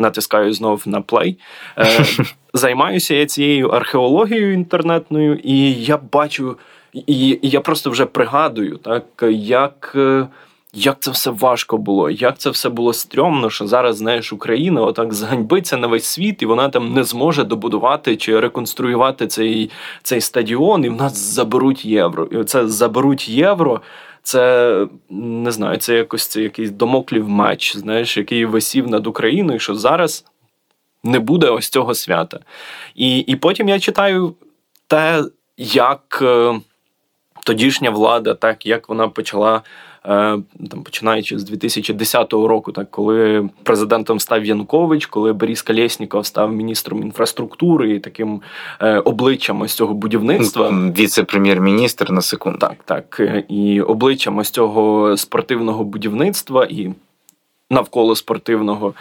натискаю 0.00 0.52
знов 0.52 0.82
на 0.86 1.00
плей. 1.00 1.38
Е, 1.78 2.04
Займаюся 2.54 3.14
я 3.14 3.26
цією 3.26 3.68
археологією 3.68 4.52
інтернетною, 4.52 5.40
і 5.44 5.72
я 5.72 5.98
бачу, 6.12 6.56
і, 6.92 7.38
я 7.42 7.60
просто 7.60 7.90
вже 7.90 8.06
пригадую, 8.06 8.76
так 8.76 9.04
як. 9.30 9.92
Е, 9.96 10.26
як 10.72 10.96
це 11.00 11.10
все 11.10 11.30
важко 11.30 11.78
було, 11.78 12.10
як 12.10 12.38
це 12.38 12.50
все 12.50 12.68
було 12.68 12.92
стрьомно, 12.92 13.50
що 13.50 13.66
зараз 13.66 13.96
знаєш 13.96 14.32
Україна 14.32 14.82
отак 14.82 15.14
зганьбиться 15.14 15.76
на 15.76 15.86
весь 15.86 16.04
світ, 16.04 16.42
і 16.42 16.46
вона 16.46 16.68
там 16.68 16.92
не 16.92 17.04
зможе 17.04 17.44
добудувати 17.44 18.16
чи 18.16 18.40
реконструювати 18.40 19.26
цей 19.26 19.70
цей 20.02 20.20
стадіон, 20.20 20.84
і 20.84 20.88
в 20.88 20.96
нас 20.96 21.16
заберуть 21.16 21.84
євро. 21.84 22.28
І 22.32 22.36
оце 22.36 22.68
заберуть 22.68 23.28
євро 23.28 23.80
це 24.22 24.86
не 25.10 25.52
знаю, 25.52 25.78
це 25.78 25.94
якось 25.94 26.26
це 26.26 26.42
якийсь 26.42 26.70
домоклів 26.70 27.28
матч, 27.28 27.76
знаєш, 27.76 28.16
який 28.16 28.44
висів 28.44 28.88
над 28.88 29.06
Україною, 29.06 29.58
що 29.58 29.74
зараз 29.74 30.24
не 31.04 31.18
буде 31.18 31.50
ось 31.50 31.68
цього 31.68 31.94
свята. 31.94 32.40
І, 32.94 33.18
І 33.18 33.36
потім 33.36 33.68
я 33.68 33.80
читаю 33.80 34.34
те, 34.86 35.24
як 35.56 36.18
е, 36.22 36.60
тодішня 37.44 37.90
влада, 37.90 38.34
так 38.34 38.66
як 38.66 38.88
вона 38.88 39.08
почала. 39.08 39.62
Е, 40.04 40.38
там 40.70 40.82
починаючи 40.84 41.38
з 41.38 41.44
2010 41.44 42.32
року, 42.32 42.72
так 42.72 42.90
коли 42.90 43.48
президентом 43.62 44.20
став 44.20 44.44
Янукович, 44.44 45.06
коли 45.06 45.32
Борис 45.32 45.62
Колєсніков 45.62 46.26
став 46.26 46.52
міністром 46.52 47.02
інфраструктури 47.02 47.90
і 47.90 48.00
таким 48.00 48.42
е, 48.80 48.98
обличчям 48.98 49.60
ось 49.60 49.74
цього 49.74 49.94
будівництва. 49.94 50.70
Віце-прем'єр-міністр 50.70 52.10
на 52.10 52.22
секунду. 52.22 52.58
Так, 52.58 52.76
так. 52.84 53.20
І 53.48 53.80
обличчям 53.80 54.38
ось 54.38 54.50
цього 54.50 55.16
спортивного 55.16 55.84
будівництва 55.84 56.66
і 56.70 56.90
навколо 57.70 58.16
спортивного. 58.16 58.94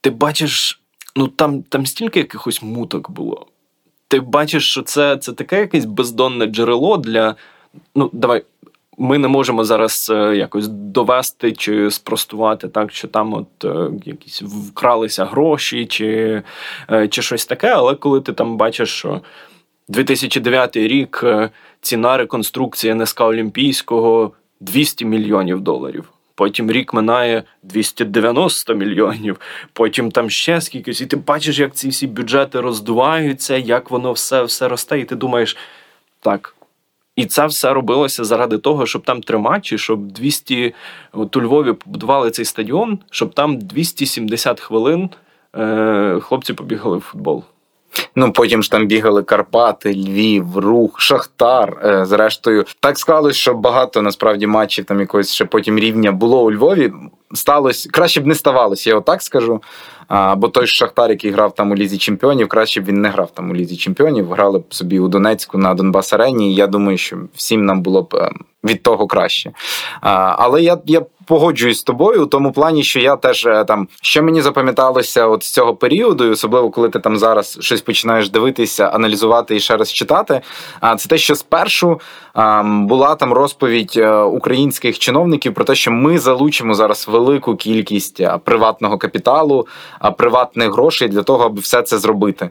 Ти 0.00 0.10
бачиш, 0.10 0.80
ну 1.16 1.28
там 1.28 1.62
там 1.62 1.86
стільки 1.86 2.18
якихось 2.18 2.62
муток 2.62 3.10
було. 3.10 3.46
Ти 4.08 4.20
бачиш, 4.20 4.70
що 4.70 4.82
це 4.82 5.16
це 5.16 5.32
таке 5.32 5.60
якесь 5.60 5.84
бездонне 5.84 6.46
джерело 6.46 6.96
для. 6.96 7.34
Ну, 7.94 8.10
давай 8.12 8.42
ми 9.00 9.18
не 9.18 9.28
можемо 9.28 9.64
зараз 9.64 10.12
е, 10.14 10.36
якось 10.36 10.68
довести 10.68 11.52
чи 11.52 11.90
спростувати 11.90 12.68
так, 12.68 12.92
що 12.92 13.08
там 13.08 13.34
от 13.34 13.64
е, 13.64 13.90
якісь 14.04 14.42
вкралися 14.42 15.24
гроші, 15.24 15.86
чи, 15.86 16.42
е, 16.90 17.08
чи 17.08 17.22
щось 17.22 17.46
таке. 17.46 17.68
Але 17.68 17.94
коли 17.94 18.20
ти 18.20 18.32
там 18.32 18.56
бачиш, 18.56 18.88
що 18.88 19.20
2009 19.88 20.76
рік 20.76 21.24
ціна 21.80 22.16
реконструкції 22.16 22.94
НСК 22.94 23.20
Олімпійського 23.20 24.32
200 24.60 25.04
мільйонів 25.04 25.60
доларів. 25.60 26.10
Потім 26.34 26.70
рік 26.70 26.94
минає 26.94 27.42
290 27.62 28.74
мільйонів, 28.74 29.40
потім 29.72 30.10
там 30.10 30.30
ще 30.30 30.60
скількись, 30.60 31.00
і 31.00 31.06
ти 31.06 31.16
бачиш, 31.16 31.58
як 31.58 31.74
ці 31.74 31.88
всі 31.88 32.06
бюджети 32.06 32.60
роздуваються, 32.60 33.56
як 33.56 33.90
воно 33.90 34.12
все 34.12 34.42
все 34.42 34.68
росте, 34.68 35.00
і 35.00 35.04
ти 35.04 35.16
думаєш, 35.16 35.56
так, 36.20 36.54
і 37.20 37.26
це 37.26 37.46
все 37.46 37.72
робилося 37.72 38.24
заради 38.24 38.58
того, 38.58 38.86
щоб 38.86 39.02
там 39.02 39.20
три 39.20 39.38
матчі, 39.38 39.78
щоб 39.78 40.12
200, 40.12 40.74
от 41.12 41.36
у 41.36 41.42
Львові 41.42 41.72
побудували 41.72 42.30
цей 42.30 42.44
стадіон, 42.44 42.98
щоб 43.10 43.34
там 43.34 43.58
270 43.58 44.60
хвилин 44.60 45.10
е, 45.56 46.18
хлопці 46.22 46.52
побігали 46.52 46.96
в 46.96 47.00
футбол. 47.00 47.44
Ну 48.16 48.32
потім 48.32 48.62
ж 48.62 48.70
там 48.70 48.86
бігали 48.86 49.22
Карпати, 49.22 49.92
Львів, 49.94 50.58
Рух, 50.58 51.00
Шахтар. 51.00 51.80
Е, 51.84 52.04
зрештою, 52.04 52.64
так 52.80 52.98
склалось, 52.98 53.36
що 53.36 53.54
багато 53.54 54.02
насправді 54.02 54.46
матчів 54.46 54.84
там 54.84 55.00
якогось 55.00 55.32
ще 55.32 55.44
потім 55.44 55.78
рівня 55.78 56.12
було 56.12 56.42
у 56.44 56.52
Львові. 56.52 56.92
Сталося 57.34 57.88
краще 57.92 58.20
б 58.20 58.26
не 58.26 58.34
ставалося, 58.34 58.90
я 58.90 58.96
отак 58.96 59.22
скажу. 59.22 59.62
Бо 60.36 60.48
той 60.48 60.66
ж 60.66 60.74
Шахтар, 60.74 61.10
який 61.10 61.30
грав 61.30 61.54
там 61.54 61.70
у 61.70 61.74
Лізі 61.74 61.98
Чемпіонів, 61.98 62.48
краще 62.48 62.80
б 62.80 62.84
він 62.84 63.00
не 63.00 63.08
грав 63.08 63.30
там 63.30 63.50
у 63.50 63.54
Лізі 63.54 63.76
Чемпіонів. 63.76 64.32
Грали 64.32 64.58
б 64.58 64.64
собі 64.74 64.98
у 64.98 65.08
Донецьку 65.08 65.58
на 65.58 65.74
Донбас 65.74 66.12
Арені. 66.12 66.54
Я 66.54 66.66
думаю, 66.66 66.98
що 66.98 67.16
всім 67.34 67.64
нам 67.64 67.82
було 67.82 68.02
б 68.02 68.14
ем, 68.14 68.44
від 68.64 68.82
того 68.82 69.06
краще. 69.06 69.52
Але 70.00 70.62
я 70.62 70.78
я 70.86 71.02
погоджуюсь 71.30 71.78
з 71.78 71.82
тобою 71.82 72.22
у 72.22 72.26
тому 72.26 72.52
плані, 72.52 72.82
що 72.82 73.00
я 73.00 73.16
теж 73.16 73.46
е, 73.46 73.64
там, 73.64 73.88
що 74.02 74.22
мені 74.22 74.42
запам'яталося 74.42 75.26
от 75.26 75.42
з 75.42 75.50
цього 75.50 75.74
періоду, 75.76 76.24
і 76.24 76.30
особливо 76.30 76.70
коли 76.70 76.88
ти 76.88 76.98
там 76.98 77.18
зараз 77.18 77.58
щось 77.60 77.80
починаєш 77.80 78.30
дивитися, 78.30 78.86
аналізувати 78.86 79.56
і 79.56 79.60
ще 79.60 79.76
раз 79.76 79.92
читати. 79.92 80.40
А 80.80 80.96
це 80.96 81.08
те, 81.08 81.18
що 81.18 81.34
спершу 81.34 82.00
була 82.64 83.14
там 83.14 83.32
розповідь 83.32 83.92
е, 83.96 84.12
українських 84.12 84.98
чиновників 84.98 85.54
про 85.54 85.64
те, 85.64 85.74
що 85.74 85.90
ми 85.90 86.18
залучимо 86.18 86.74
зараз 86.74 87.08
велику 87.08 87.56
кількість 87.56 88.20
е, 88.20 88.38
приватного 88.44 88.98
капіталу, 88.98 89.66
приватних 90.18 90.72
грошей 90.72 91.08
для 91.08 91.22
того, 91.22 91.44
аби 91.44 91.60
все 91.60 91.82
це 91.82 91.98
зробити, 91.98 92.50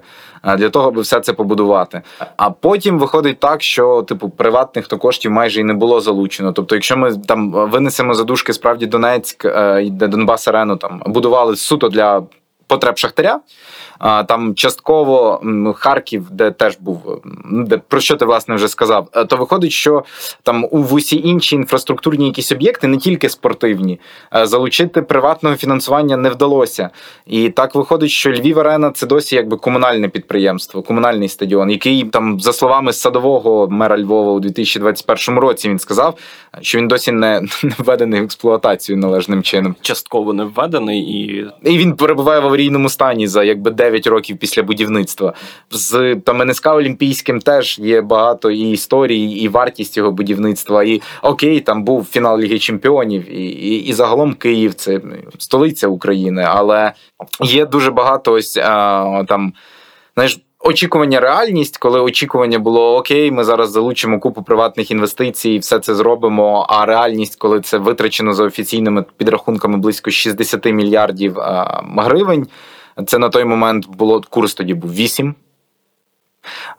для 0.57 0.69
того, 0.69 0.87
аби 0.87 1.01
все 1.01 1.19
це 1.19 1.33
побудувати. 1.33 2.01
А 2.37 2.49
потім 2.49 2.99
виходить 2.99 3.39
так, 3.39 3.61
що 3.61 4.01
типу 4.01 4.29
приватних 4.29 4.87
то 4.87 4.97
коштів 4.97 5.31
майже 5.31 5.61
і 5.61 5.63
не 5.63 5.73
було 5.73 6.01
залучено. 6.01 6.51
Тобто, 6.51 6.75
якщо 6.75 6.97
ми 6.97 7.17
там 7.27 7.51
винесемо 7.51 8.13
задушки 8.13 8.53
справді 8.53 8.85
Донецьк, 8.85 9.45
де 9.83 10.07
Донбас 10.07 10.47
Арену 10.47 10.75
там 10.75 11.01
будували 11.05 11.55
суто 11.55 11.89
для 11.89 12.23
потреб 12.69 12.97
Шахтаря. 12.97 13.39
Там 14.27 14.55
частково 14.55 15.41
Харків, 15.75 16.27
де 16.31 16.51
теж 16.51 16.77
був, 16.79 17.21
де 17.45 17.77
про 17.77 17.99
що 17.99 18.15
ти 18.15 18.25
власне 18.25 18.55
вже 18.55 18.67
сказав, 18.67 19.07
е, 19.15 19.25
то 19.25 19.37
виходить, 19.37 19.71
що 19.71 20.03
там 20.43 20.65
у 20.71 20.83
усі 20.91 21.21
інші 21.27 21.55
інфраструктурні 21.55 22.25
якісь 22.25 22.51
об'єкти, 22.51 22.87
не 22.87 22.97
тільки 22.97 23.29
спортивні, 23.29 23.99
е, 24.35 24.47
залучити 24.47 25.01
приватного 25.01 25.55
фінансування 25.55 26.17
не 26.17 26.29
вдалося. 26.29 26.89
І 27.25 27.49
так 27.49 27.75
виходить, 27.75 28.09
що 28.09 28.31
Львів 28.31 28.59
Арена 28.59 28.91
це 28.91 29.07
досі 29.07 29.35
якби 29.35 29.57
комунальне 29.57 30.09
підприємство, 30.09 30.81
комунальний 30.81 31.29
стадіон, 31.29 31.71
який 31.71 32.03
там, 32.03 32.39
за 32.39 32.53
словами 32.53 32.93
садового 32.93 33.67
мера 33.67 33.97
Львова 33.97 34.31
у 34.31 34.39
2021 34.39 35.39
році, 35.39 35.69
він 35.69 35.79
сказав, 35.79 36.17
що 36.61 36.77
він 36.77 36.87
досі 36.87 37.11
не, 37.11 37.41
не 37.63 37.71
введений 37.77 38.21
в 38.21 38.23
експлуатацію 38.23 38.97
належним 38.97 39.43
чином. 39.43 39.75
Частково 39.81 40.33
не 40.33 40.43
введений 40.43 41.01
і 41.01 41.47
І 41.63 41.77
він 41.77 41.95
перебуває 41.95 42.39
в 42.39 42.45
аварійному 42.59 42.89
стані 42.89 43.27
за 43.27 43.43
якби 43.43 43.71
9 43.71 44.07
років 44.07 44.37
після 44.37 44.63
будівництва. 44.63 45.33
З 45.71 46.15
там 46.25 46.49
НСК 46.49 46.67
Олімпійським 46.67 47.39
теж 47.39 47.79
є 47.79 48.01
багато 48.01 48.51
і 48.51 48.71
історій, 48.71 49.23
і 49.23 49.47
вартість 49.47 49.93
цього 49.93 50.11
будівництва. 50.11 50.83
І 50.83 51.01
окей, 51.21 51.59
там 51.59 51.83
був 51.83 52.05
фінал 52.05 52.39
Ліги 52.39 52.59
Чемпіонів, 52.59 53.31
і, 53.31 53.45
і, 53.45 53.75
і 53.85 53.93
загалом 53.93 54.33
Київ 54.33 54.73
це 54.73 55.01
столиця 55.37 55.87
України, 55.87 56.45
але 56.47 56.91
є 57.41 57.65
дуже 57.65 57.91
багато 57.91 58.33
ось 58.33 58.57
а, 58.57 59.23
там, 59.27 59.53
знаєш. 60.15 60.39
Очікування, 60.63 61.19
реальність, 61.19 61.77
коли 61.77 61.99
очікування 61.99 62.59
було 62.59 62.97
окей, 62.97 63.31
ми 63.31 63.43
зараз 63.43 63.71
залучимо 63.71 64.19
купу 64.19 64.43
приватних 64.43 64.91
інвестицій, 64.91 65.59
все 65.59 65.79
це 65.79 65.95
зробимо. 65.95 66.65
А 66.69 66.85
реальність, 66.85 67.35
коли 67.35 67.61
це 67.61 67.77
витрачено 67.77 68.33
за 68.33 68.43
офіційними 68.43 69.05
підрахунками 69.17 69.77
близько 69.77 70.11
60 70.11 70.65
мільярдів 70.65 71.37
гривень, 71.97 72.47
це 73.05 73.17
на 73.17 73.29
той 73.29 73.45
момент 73.45 73.87
було 73.87 74.21
курс 74.29 74.53
тоді 74.53 74.73
був 74.73 74.93
8. 74.93 75.35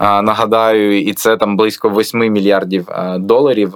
Нагадаю, 0.00 1.00
і 1.00 1.12
це 1.12 1.36
там 1.36 1.56
близько 1.56 1.90
8 1.90 2.20
мільярдів 2.20 2.88
доларів. 3.18 3.74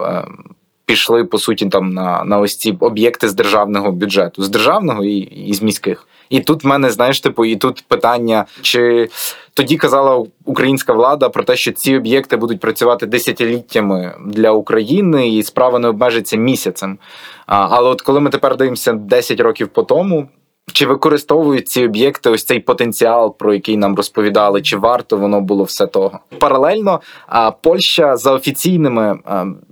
Пішли 0.86 1.24
по 1.24 1.38
суті 1.38 1.66
там 1.66 1.90
на 1.90 2.24
на 2.24 2.38
ось 2.38 2.56
ці 2.56 2.76
об'єкти 2.80 3.28
з 3.28 3.34
державного 3.34 3.92
бюджету, 3.92 4.42
з 4.42 4.48
державного 4.48 5.04
і, 5.04 5.16
і 5.18 5.54
з 5.54 5.62
міських. 5.62 6.06
І 6.30 6.40
тут 6.40 6.64
в 6.64 6.66
мене, 6.66 6.90
знаєш, 6.90 7.20
типу, 7.20 7.44
і 7.44 7.56
тут 7.56 7.84
питання, 7.88 8.44
чи 8.62 9.08
тоді 9.54 9.76
казала 9.76 10.26
українська 10.44 10.92
влада 10.92 11.28
про 11.28 11.44
те, 11.44 11.56
що 11.56 11.72
ці 11.72 11.96
об'єкти 11.96 12.36
будуть 12.36 12.60
працювати 12.60 13.06
десятиліттями 13.06 14.14
для 14.26 14.50
України, 14.50 15.28
і 15.28 15.42
справа 15.42 15.78
не 15.78 15.88
обмежиться 15.88 16.36
місяцем. 16.36 16.98
А, 17.46 17.68
Але 17.70 17.90
от 17.90 18.02
коли 18.02 18.20
ми 18.20 18.30
тепер 18.30 18.56
дивимося 18.56 18.92
10 18.92 19.40
років 19.40 19.68
по 19.68 19.82
тому. 19.82 20.28
Чи 20.72 20.86
використовують 20.86 21.68
ці 21.68 21.84
об'єкти 21.84 22.30
ось 22.30 22.44
цей 22.44 22.60
потенціал, 22.60 23.36
про 23.36 23.54
який 23.54 23.76
нам 23.76 23.94
розповідали, 23.94 24.62
чи 24.62 24.76
варто 24.76 25.16
воно 25.16 25.40
було 25.40 25.64
все 25.64 25.86
того? 25.86 26.18
Паралельно 26.38 27.00
Польща 27.62 28.16
за 28.16 28.32
офіційними 28.32 29.18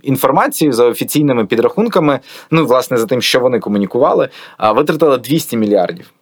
інформацією, 0.01 0.73
за 0.73 0.85
офіційними 0.85 1.45
підрахунками, 1.45 2.19
ну 2.51 2.65
власне 2.65 2.97
за 2.97 3.05
тим, 3.05 3.21
що 3.21 3.39
вони 3.39 3.59
комунікували, 3.59 4.29
витратила 4.75 5.17
200 5.17 5.57
мільярдів 5.57 6.13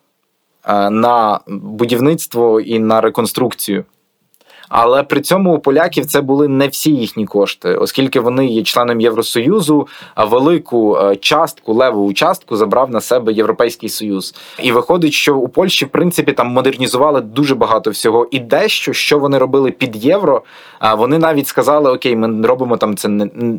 на 0.67 1.39
будівництво 1.47 2.61
і 2.61 2.79
на 2.79 3.01
реконструкцію 3.01 3.85
але 4.71 5.03
при 5.03 5.21
цьому 5.21 5.55
у 5.55 5.59
поляків 5.59 6.05
це 6.05 6.21
були 6.21 6.47
не 6.47 6.67
всі 6.67 6.91
їхні 6.91 7.25
кошти, 7.25 7.75
оскільки 7.75 8.19
вони 8.19 8.45
є 8.45 8.63
членом 8.63 9.01
Євросоюзу, 9.01 9.87
а 10.15 10.25
велику 10.25 10.97
е, 10.97 11.15
частку, 11.15 11.73
леву 11.73 12.13
частку 12.13 12.57
забрав 12.57 12.91
на 12.91 13.01
себе 13.01 13.33
Європейський 13.33 13.89
Союз. 13.89 14.35
І 14.63 14.71
виходить, 14.71 15.13
що 15.13 15.37
у 15.37 15.47
Польщі 15.47 15.85
в 15.85 15.89
принципі 15.89 16.31
там 16.31 16.47
модернізували 16.47 17.21
дуже 17.21 17.55
багато 17.55 17.91
всього, 17.91 18.27
і 18.31 18.39
дещо, 18.39 18.93
що 18.93 19.19
вони 19.19 19.37
робили 19.37 19.71
під 19.71 20.05
євро. 20.05 20.41
А 20.79 20.95
вони 20.95 21.17
навіть 21.17 21.47
сказали: 21.47 21.91
Окей, 21.91 22.15
ми 22.15 22.47
робимо 22.47 22.77
там 22.77 22.97
це 22.97 23.07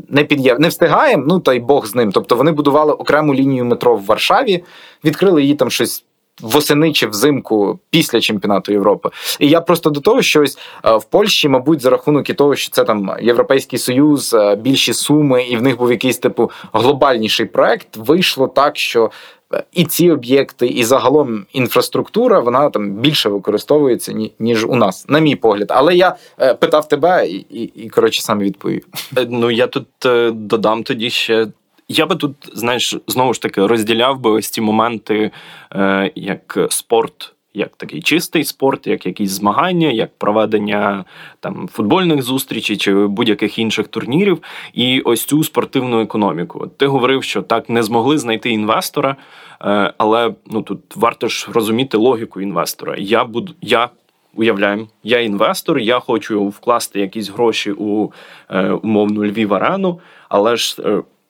не 0.09 0.25
під 0.25 0.41
євро, 0.41 0.61
не 0.61 0.69
встигаємо. 0.69 1.25
Ну 1.29 1.41
та 1.41 1.55
й 1.55 1.59
Бог 1.59 1.87
з 1.87 1.95
ним. 1.95 2.13
Тобто 2.13 2.37
вони 2.37 2.53
будували 2.53 2.93
окрему 2.93 3.35
лінію 3.35 3.65
метро 3.65 3.97
в 3.97 4.05
Варшаві, 4.05 4.65
відкрили 5.05 5.43
її 5.43 5.55
там 5.55 5.71
щось 5.71 6.05
восени 6.41 6.93
чи 6.93 7.07
взимку 7.07 7.79
після 7.91 8.21
чемпіонату 8.21 8.73
Європи. 8.73 9.11
І 9.41 9.49
я 9.49 9.61
просто 9.61 9.91
до 9.91 10.01
того, 10.01 10.23
що 10.23 10.43
ось 10.43 10.59
е, 10.85 10.97
в 10.97 11.05
Польщі, 11.05 11.49
мабуть, 11.49 11.81
за 11.81 11.91
рахунок 11.91 12.31
і 12.31 12.35
того, 12.35 12.57
що 12.57 12.71
це 12.71 12.85
там 12.85 13.17
Європейський 13.21 13.79
Союз, 13.79 14.35
е, 14.35 14.57
більші 14.57 14.93
суми, 14.93 15.43
і 15.43 15.57
в 15.57 15.63
них 15.63 15.79
був 15.79 15.91
якийсь 15.91 16.19
типу 16.19 16.51
глобальніший 16.73 17.47
проект. 17.47 17.97
Вийшло 17.97 18.49
так, 18.49 18.77
що. 18.77 19.11
Е, 19.55 19.65
і 19.73 19.85
ці 19.85 20.11
об'єкти, 20.11 20.67
і 20.67 20.85
загалом 20.85 21.47
інфраструктура, 21.53 22.41
вона 22.41 22.71
там 22.71 22.91
більше 22.91 23.29
використовується 23.29 24.15
ніж 24.39 24.65
у 24.65 24.75
нас, 24.75 25.09
на 25.09 25.19
мій 25.19 25.37
погляд. 25.37 25.67
Але 25.71 25.95
я 25.95 26.17
питав 26.61 26.89
тебе 26.89 27.29
і, 27.29 27.37
і, 27.37 27.63
і 27.63 27.89
коротше 27.89 28.23
сам 28.23 28.39
відповів. 28.39 28.87
Ну 29.29 29.51
я 29.51 29.67
тут 29.67 29.87
додам 30.33 30.83
тоді 30.83 31.11
ще 31.11 31.47
я 31.89 32.07
би 32.07 32.17
тут, 32.17 32.35
знаєш, 32.53 32.97
знову 33.07 33.35
ж 33.35 33.43
таки 33.43 33.67
розділяв 33.67 34.21
би 34.21 34.31
ось 34.31 34.51
ці 34.51 34.61
моменти 34.61 35.31
е, 35.73 36.11
як 36.15 36.59
спорт. 36.71 37.35
Як 37.55 37.77
такий 37.77 38.03
чистий 38.03 38.45
спорт, 38.45 38.87
як 38.87 39.07
якісь 39.07 39.31
змагання, 39.31 39.89
як 39.89 40.19
проведення 40.19 41.05
там 41.41 41.69
футбольних 41.73 42.23
зустрічей 42.23 42.77
чи 42.77 42.95
будь-яких 42.95 43.59
інших 43.59 43.89
турнірів, 43.89 44.43
і 44.73 45.01
ось 45.01 45.25
цю 45.25 45.45
спортивну 45.45 46.01
економіку. 46.01 46.71
Ти 46.77 46.87
говорив, 46.87 47.25
що 47.25 47.43
так 47.43 47.69
не 47.71 47.83
змогли 47.83 48.19
знайти 48.19 48.51
інвестора, 48.51 49.17
е, 49.65 49.93
але 49.99 50.35
ну 50.47 50.63
тут 50.63 50.97
варто 50.97 51.29
ж 51.29 51.49
розуміти 51.53 51.97
логіку 51.97 52.41
інвестора. 52.41 52.97
Я 52.99 53.25
буду 53.25 53.55
я 53.61 53.89
уявляю, 54.35 54.89
я 55.03 55.21
інвестор, 55.21 55.79
я 55.79 56.01
хочу 56.01 56.49
вкласти 56.49 57.01
якісь 57.01 57.31
гроші 57.31 57.73
у 57.79 58.09
е, 58.51 58.71
умовну 58.71 59.25
Львів 59.25 59.55
арену, 59.55 60.01
але 60.29 60.57
ж 60.57 60.77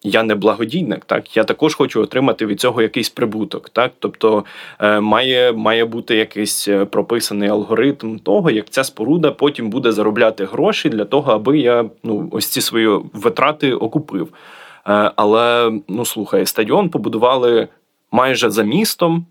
я 0.02 0.22
не 0.22 0.34
благодійник, 0.34 1.04
так 1.04 1.36
я 1.36 1.44
також 1.44 1.74
хочу 1.74 2.02
отримати 2.02 2.46
від 2.46 2.60
цього 2.60 2.82
якийсь 2.82 3.08
прибуток. 3.08 3.70
Так, 3.70 3.92
тобто 3.98 4.44
е, 4.78 5.00
має 5.00 5.52
має 5.52 5.84
бути 5.84 6.16
якийсь 6.16 6.68
е, 6.68 6.84
прописаний 6.84 7.48
алгоритм 7.48 8.18
того, 8.18 8.50
як 8.50 8.70
ця 8.70 8.84
споруда 8.84 9.30
потім 9.30 9.70
буде 9.70 9.92
заробляти 9.92 10.44
гроші 10.44 10.88
для 10.88 11.04
того, 11.04 11.32
аби 11.32 11.58
я 11.58 11.84
ну 12.04 12.28
ось 12.32 12.46
ці 12.46 12.60
свої 12.60 13.00
витрати 13.12 13.72
окупив. 13.74 14.28
Е, 14.88 15.10
але 15.16 15.72
ну 15.88 16.04
слухай, 16.04 16.46
стадіон 16.46 16.88
побудували 16.88 17.68
майже 18.10 18.50
за 18.50 18.62
містом. 18.62 19.26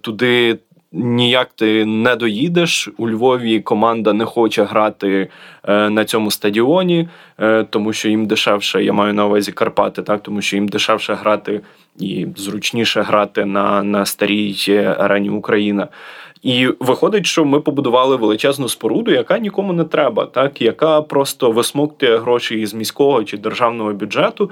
Туди 0.00 0.58
ніяк 0.92 1.48
ти 1.54 1.84
не 1.84 2.16
доїдеш. 2.16 2.88
У 2.98 3.08
Львові 3.08 3.60
команда 3.60 4.12
не 4.12 4.24
хоче 4.24 4.64
грати 4.64 5.28
е, 5.68 5.90
на 5.90 6.04
цьому 6.04 6.30
стадіоні, 6.30 7.08
е, 7.40 7.66
тому 7.70 7.92
що 7.92 8.08
їм 8.08 8.26
дешевше, 8.26 8.84
я 8.84 8.92
маю 8.92 9.14
на 9.14 9.26
увазі 9.26 9.52
Карпати, 9.52 10.02
так 10.02 10.22
тому 10.22 10.42
що 10.42 10.56
їм 10.56 10.68
дешевше 10.68 11.14
грати 11.14 11.60
і 11.98 12.26
зручніше 12.36 13.02
грати 13.02 13.44
на, 13.44 13.82
на 13.82 14.06
старій 14.06 14.56
арені 14.98 15.30
Україна. 15.30 15.88
І 16.42 16.68
виходить, 16.80 17.26
що 17.26 17.44
ми 17.44 17.60
побудували 17.60 18.16
величезну 18.16 18.68
споруду, 18.68 19.10
яка 19.10 19.38
нікому 19.38 19.72
не 19.72 19.84
треба, 19.84 20.26
так 20.26 20.62
яка 20.62 21.02
просто 21.02 21.50
висмоктує 21.50 22.18
гроші 22.18 22.60
із 22.60 22.74
міського 22.74 23.24
чи 23.24 23.36
державного 23.36 23.92
бюджету 23.92 24.50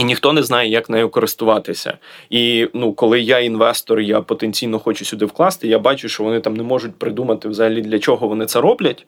і 0.00 0.04
ніхто 0.04 0.32
не 0.32 0.42
знає, 0.42 0.70
як 0.70 0.90
нею 0.90 1.08
користуватися. 1.08 1.98
І 2.30 2.68
ну, 2.74 2.92
коли 2.92 3.20
я 3.20 3.38
інвестор, 3.38 4.00
я 4.00 4.20
потенційно 4.20 4.78
хочу 4.78 5.04
сюди 5.04 5.24
вкласти, 5.24 5.68
я 5.68 5.78
бачу, 5.78 6.08
що 6.08 6.24
вони 6.24 6.40
там 6.40 6.54
не 6.56 6.62
можуть 6.62 6.94
придумати 6.94 7.48
взагалі 7.48 7.82
для 7.82 7.98
чого 7.98 8.28
вони 8.28 8.46
це 8.46 8.60
роблять. 8.60 9.06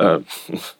Е, 0.00 0.18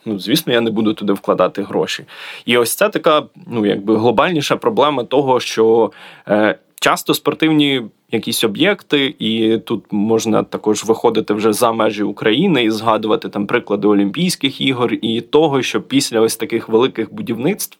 ну, 0.04 0.18
Звісно, 0.18 0.52
я 0.52 0.60
не 0.60 0.70
буду 0.70 0.94
туди 0.94 1.12
вкладати 1.12 1.62
гроші. 1.62 2.04
І 2.46 2.56
ось 2.56 2.74
це 2.74 2.88
така 2.88 3.22
ну, 3.46 3.66
якби 3.66 3.96
глобальніша 3.96 4.56
проблема 4.56 5.04
того, 5.04 5.40
що 5.40 5.92
е, 6.28 6.58
часто 6.80 7.14
спортивні 7.14 7.82
якісь 8.12 8.44
об'єкти, 8.44 9.14
і 9.18 9.58
тут 9.58 9.84
можна 9.90 10.42
також 10.42 10.84
виходити 10.84 11.34
вже 11.34 11.52
за 11.52 11.72
межі 11.72 12.02
України 12.02 12.64
і 12.64 12.70
згадувати 12.70 13.28
там 13.28 13.46
приклади 13.46 13.88
Олімпійських 13.88 14.60
ігор 14.60 14.92
і 15.02 15.20
того, 15.20 15.62
що 15.62 15.82
після 15.82 16.20
ось 16.20 16.36
таких 16.36 16.68
великих 16.68 17.14
будівництв. 17.14 17.78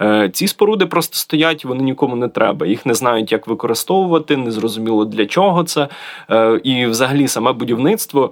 Е, 0.00 0.30
ці 0.32 0.48
споруди 0.48 0.86
просто 0.86 1.16
стоять, 1.16 1.64
вони 1.64 1.82
нікому 1.82 2.16
не 2.16 2.28
треба. 2.28 2.66
Їх 2.66 2.86
не 2.86 2.94
знають, 2.94 3.32
як 3.32 3.46
використовувати, 3.46 4.36
незрозуміло 4.36 5.04
для 5.04 5.26
чого 5.26 5.64
це. 5.64 5.88
Е, 6.30 6.60
і, 6.64 6.86
взагалі, 6.86 7.28
саме 7.28 7.52
будівництво. 7.52 8.30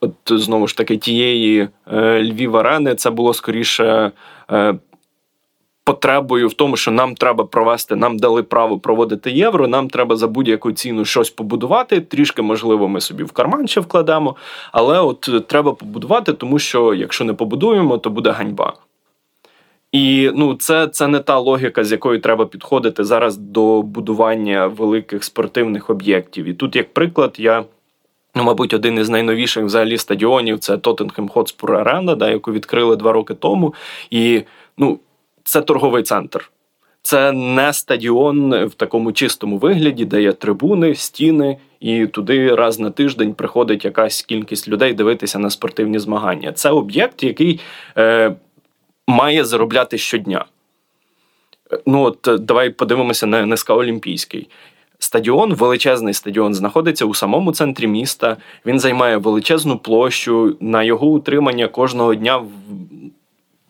От 0.00 0.14
знову 0.26 0.66
ж 0.66 0.76
таки, 0.76 0.96
тієї 0.96 1.68
е, 1.92 2.22
Львів 2.22 2.56
арени 2.56 2.94
це 2.94 3.10
було 3.10 3.34
скоріше 3.34 4.12
потребою 5.84 6.48
в 6.48 6.54
тому, 6.54 6.76
що 6.76 6.90
нам 6.90 7.14
треба 7.14 7.44
провести, 7.44 7.96
нам 7.96 8.18
дали 8.18 8.42
право 8.42 8.78
проводити 8.78 9.32
євро. 9.32 9.68
Нам 9.68 9.88
треба 9.88 10.16
за 10.16 10.28
будь-яку 10.28 10.72
ціну 10.72 11.04
щось 11.04 11.30
побудувати. 11.30 12.00
Трішки, 12.00 12.42
можливо, 12.42 12.88
ми 12.88 13.00
собі 13.00 13.24
в 13.24 13.32
карман 13.32 13.68
ще 13.68 13.80
вкладемо, 13.80 14.36
але 14.72 15.00
от 15.00 15.30
треба 15.46 15.72
побудувати, 15.72 16.32
тому 16.32 16.58
що 16.58 16.94
якщо 16.94 17.24
не 17.24 17.34
побудуємо, 17.34 17.98
то 17.98 18.10
буде 18.10 18.30
ганьба. 18.30 18.72
І 19.94 20.30
ну, 20.34 20.54
це 20.54 20.86
це 20.86 21.08
не 21.08 21.20
та 21.20 21.38
логіка, 21.38 21.84
з 21.84 21.92
якою 21.92 22.20
треба 22.20 22.46
підходити 22.46 23.04
зараз 23.04 23.36
до 23.36 23.82
будування 23.82 24.66
великих 24.66 25.24
спортивних 25.24 25.90
об'єктів. 25.90 26.44
І 26.44 26.54
тут, 26.54 26.76
як 26.76 26.94
приклад, 26.94 27.34
я. 27.38 27.64
Ну, 28.34 28.44
мабуть, 28.44 28.74
один 28.74 28.98
із 28.98 29.08
найновіших 29.08 29.64
взагалі 29.64 29.98
стадіонів 29.98 30.58
це 30.58 30.78
Тоттенхем 30.78 31.28
Хотспур 31.28 31.74
Арена, 31.74 32.14
да, 32.14 32.30
яку 32.30 32.52
відкрили 32.52 32.96
два 32.96 33.12
роки 33.12 33.34
тому. 33.34 33.74
І 34.10 34.42
ну, 34.78 34.98
це 35.44 35.62
торговий 35.62 36.02
центр. 36.02 36.50
Це 37.02 37.32
не 37.32 37.72
стадіон 37.72 38.64
в 38.64 38.74
такому 38.74 39.12
чистому 39.12 39.58
вигляді, 39.58 40.04
де 40.04 40.22
є 40.22 40.32
трибуни, 40.32 40.94
стіни, 40.94 41.56
і 41.80 42.06
туди 42.06 42.54
раз 42.54 42.78
на 42.78 42.90
тиждень 42.90 43.34
приходить 43.34 43.84
якась 43.84 44.22
кількість 44.22 44.68
людей 44.68 44.94
дивитися 44.94 45.38
на 45.38 45.50
спортивні 45.50 45.98
змагання. 45.98 46.52
Це 46.52 46.70
об'єкт, 46.70 47.22
який 47.22 47.60
е, 47.98 48.34
має 49.08 49.44
заробляти 49.44 49.98
щодня. 49.98 50.44
Ну 51.86 52.02
от 52.02 52.44
давай 52.44 52.70
подивимося 52.70 53.26
на 53.26 53.46
НСК 53.46 53.70
Олімпійський. 53.70 54.48
Стадіон, 54.98 55.54
величезний 55.54 56.14
стадіон, 56.14 56.54
знаходиться 56.54 57.04
у 57.04 57.14
самому 57.14 57.52
центрі 57.52 57.86
міста. 57.86 58.36
Він 58.66 58.80
займає 58.80 59.16
величезну 59.16 59.78
площу. 59.78 60.56
На 60.60 60.82
його 60.82 61.06
утримання 61.06 61.68
кожного 61.68 62.14
дня 62.14 62.44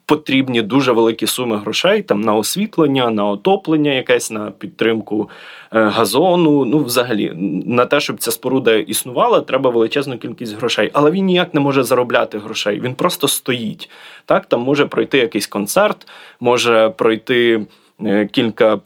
потрібні 0.06 0.62
дуже 0.62 0.92
великі 0.92 1.26
суми 1.26 1.56
грошей 1.56 2.02
там 2.02 2.20
на 2.20 2.34
освітлення, 2.34 3.10
на 3.10 3.24
отоплення, 3.24 3.92
якесь 3.92 4.30
на 4.30 4.50
підтримку 4.50 5.30
е, 5.72 5.82
газону. 5.82 6.64
Ну, 6.64 6.78
взагалі, 6.78 7.32
на 7.66 7.86
те, 7.86 8.00
щоб 8.00 8.18
ця 8.18 8.30
споруда 8.30 8.74
існувала, 8.74 9.40
треба 9.40 9.70
величезну 9.70 10.18
кількість 10.18 10.56
грошей. 10.56 10.90
Але 10.92 11.10
він 11.10 11.24
ніяк 11.24 11.54
не 11.54 11.60
може 11.60 11.82
заробляти 11.82 12.38
грошей. 12.38 12.80
Він 12.80 12.94
просто 12.94 13.28
стоїть. 13.28 13.90
Так, 14.24 14.46
там 14.46 14.60
може 14.60 14.86
пройти 14.86 15.18
якийсь 15.18 15.46
концерт, 15.46 16.06
може 16.40 16.92
пройти. 16.96 17.66
Е, 18.02 18.26
кілька 18.26 18.76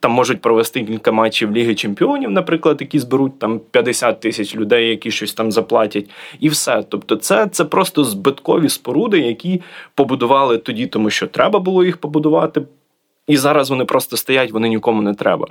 там 0.00 0.12
можуть 0.12 0.40
провести 0.40 0.84
кілька 0.84 1.12
матчів 1.12 1.52
Ліги 1.52 1.74
Чемпіонів, 1.74 2.30
наприклад, 2.30 2.76
які 2.80 2.98
зберуть 2.98 3.38
там 3.38 3.60
50 3.70 4.20
тисяч 4.20 4.56
людей, 4.56 4.88
які 4.88 5.10
щось 5.10 5.34
там 5.34 5.52
заплатять, 5.52 6.10
і 6.40 6.48
все. 6.48 6.84
Тобто, 6.88 7.16
це 7.16 7.46
це 7.46 7.64
просто 7.64 8.04
збиткові 8.04 8.68
споруди, 8.68 9.18
які 9.18 9.62
побудували 9.94 10.58
тоді, 10.58 10.86
тому 10.86 11.10
що 11.10 11.26
треба 11.26 11.58
було 11.58 11.84
їх 11.84 11.96
побудувати, 11.96 12.62
і 13.26 13.36
зараз 13.36 13.70
вони 13.70 13.84
просто 13.84 14.16
стоять, 14.16 14.52
вони 14.52 14.68
нікому 14.68 15.02
не 15.02 15.14
треба 15.14 15.46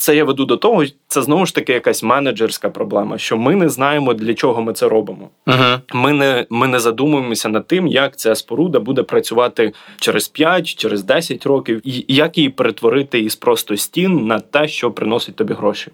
це 0.00 0.16
я 0.16 0.24
веду 0.24 0.44
до 0.44 0.56
того, 0.56 0.84
це 1.08 1.22
знову 1.22 1.46
ж 1.46 1.54
таки 1.54 1.72
якась 1.72 2.02
менеджерська 2.02 2.70
проблема, 2.70 3.18
що 3.18 3.36
ми 3.36 3.56
не 3.56 3.68
знаємо, 3.68 4.14
для 4.14 4.34
чого 4.34 4.62
ми 4.62 4.72
це 4.72 4.88
робимо. 4.88 5.30
uh 5.46 5.80
Ми 5.92 6.12
не 6.12 6.46
ми 6.50 6.68
не 6.68 6.80
задумуємося 6.80 7.48
над 7.48 7.66
тим, 7.66 7.86
як 7.86 8.16
ця 8.16 8.34
споруда 8.34 8.80
буде 8.80 9.02
працювати 9.02 9.72
через 9.98 10.28
5, 10.28 10.74
через 10.74 11.04
10 11.04 11.46
років, 11.46 11.80
і 11.84 12.04
як 12.08 12.38
її 12.38 12.50
перетворити 12.50 13.20
із 13.20 13.36
просто 13.36 13.76
стін 13.76 14.26
на 14.26 14.40
те, 14.40 14.68
що 14.68 14.90
приносить 14.90 15.36
тобі 15.36 15.54
гроші. 15.54 15.90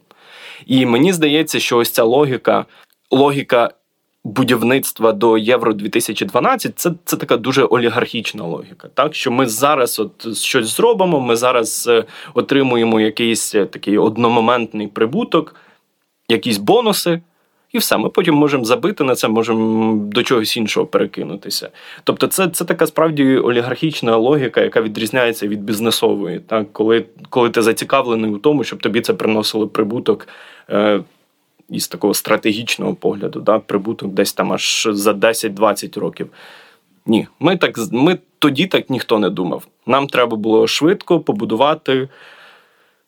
І 0.67 0.87
мені 0.87 1.13
здається, 1.13 1.61
що 1.61 1.79
ось 1.79 1.91
ця 1.91 2.03
логіка, 2.03 2.65
логіка 3.11 3.71
будівництва 4.27 5.13
до 5.13 5.39
Євро 5.39 5.73
2012 5.73 6.79
це 6.79 6.93
це 7.05 7.17
така 7.17 7.37
дуже 7.37 7.65
олігархічна 7.65 8.45
логіка. 8.45 8.89
Так 8.95 9.15
що 9.15 9.31
ми 9.31 9.47
зараз 9.47 10.01
от 10.01 10.37
щось 10.37 10.77
зробимо, 10.77 11.21
ми 11.21 11.37
зараз 11.37 11.87
е, 11.89 12.05
отримуємо 12.35 13.01
якийсь 13.01 13.55
е, 13.55 13.67
такий 13.67 13.99
одномоментний 13.99 14.87
прибуток, 14.87 15.55
якісь 16.29 16.59
бонуси. 16.59 17.21
І 17.73 17.79
все, 17.79 17.97
ми 17.97 18.09
потім 18.09 18.35
можемо 18.35 18.65
забити 18.65 19.05
на 19.05 19.15
це, 19.15 19.29
можемо 19.29 19.97
до 19.97 20.23
чогось 20.23 20.57
іншого 20.57 20.87
перекинутися. 20.87 21.71
Тобто, 22.05 22.27
це 22.27 22.49
це 22.49 22.65
така 22.65 22.87
справді 22.87 23.37
олігархічна 23.37 24.17
логіка, 24.17 24.61
яка 24.61 24.81
відрізняється 24.81 25.49
від 25.49 25.63
бізнесової, 25.63 26.41
так 26.41 26.73
коли 26.73 27.05
коли 27.31 27.51
ти 27.51 27.63
зацікавлений 27.63 28.31
у 28.31 28.39
тому, 28.39 28.65
щоб 28.65 28.83
тобі 28.83 29.01
це 29.01 29.15
приносило 29.15 29.69
прибуток 29.69 30.29
е, 30.71 31.01
із 31.69 31.89
такого 31.89 32.15
стратегічного 32.15 32.95
погляду, 32.95 33.41
да, 33.41 33.59
прибуток 33.59 34.13
десь 34.13 34.33
там 34.33 34.53
аж 34.53 34.89
за 34.91 35.13
10-20 35.13 36.01
років. 36.01 36.31
Ні, 37.07 37.27
ми 37.41 37.57
так 37.57 37.79
ми 37.93 38.19
тоді 38.39 38.67
так 38.67 38.91
ніхто 38.91 39.19
не 39.19 39.31
думав. 39.31 39.67
Нам 39.87 40.07
треба 40.07 40.37
було 40.37 40.67
швидко 40.67 41.21
побудувати 41.21 42.09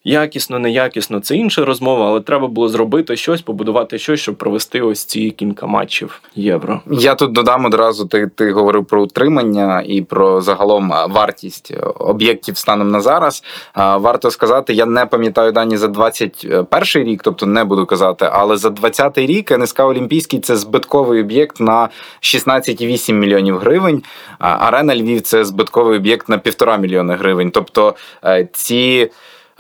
Якісно, 0.09 0.59
неякісно 0.59 1.21
це 1.21 1.37
інша 1.37 1.64
розмова, 1.64 2.07
але 2.07 2.21
треба 2.21 2.49
було 2.49 2.68
зробити 2.68 3.16
щось, 3.16 3.42
побудувати 3.42 3.99
щось, 3.99 4.21
щоб 4.21 4.37
провести 4.37 4.81
ось 4.81 5.05
ці 5.05 5.31
кілька 5.31 5.66
матчів 5.66 6.21
євро. 6.35 6.81
Я 6.90 7.14
тут 7.14 7.33
додам 7.33 7.64
одразу. 7.64 8.07
Ти 8.07 8.31
ти 8.35 8.53
говорив 8.53 8.87
про 8.87 9.03
утримання 9.03 9.83
і 9.87 10.03
про 10.03 10.40
загалом 10.40 10.92
вартість 11.09 11.75
об'єктів 11.99 12.57
станом 12.57 12.90
на 12.90 13.01
зараз. 13.01 13.42
Варто 13.75 14.31
сказати, 14.31 14.73
я 14.73 14.87
не 14.87 15.07
пам'ятаю 15.07 15.53
дані 15.53 15.77
за 15.77 15.88
21 15.88 16.68
рік, 16.94 17.23
тобто 17.23 17.47
не 17.47 17.64
буду 17.64 17.87
казати, 17.87 18.29
але 18.33 18.57
за 18.57 18.71
20 18.71 19.18
рік 19.18 19.51
НСК 19.51 19.81
Олімпійський 19.81 20.40
це 20.40 20.57
збитковий 20.57 21.21
об'єкт 21.21 21.61
на 21.61 21.88
16,8 22.21 23.12
мільйонів 23.12 23.59
гривень. 23.59 24.03
Арена 24.38 24.97
Львів 24.97 25.21
це 25.21 25.44
збитковий 25.44 25.97
об'єкт 25.97 26.29
на 26.29 26.38
півтора 26.38 26.77
мільйони 26.77 27.14
гривень. 27.14 27.51
Тобто 27.51 27.94
е, 28.25 28.49
ці 28.53 29.11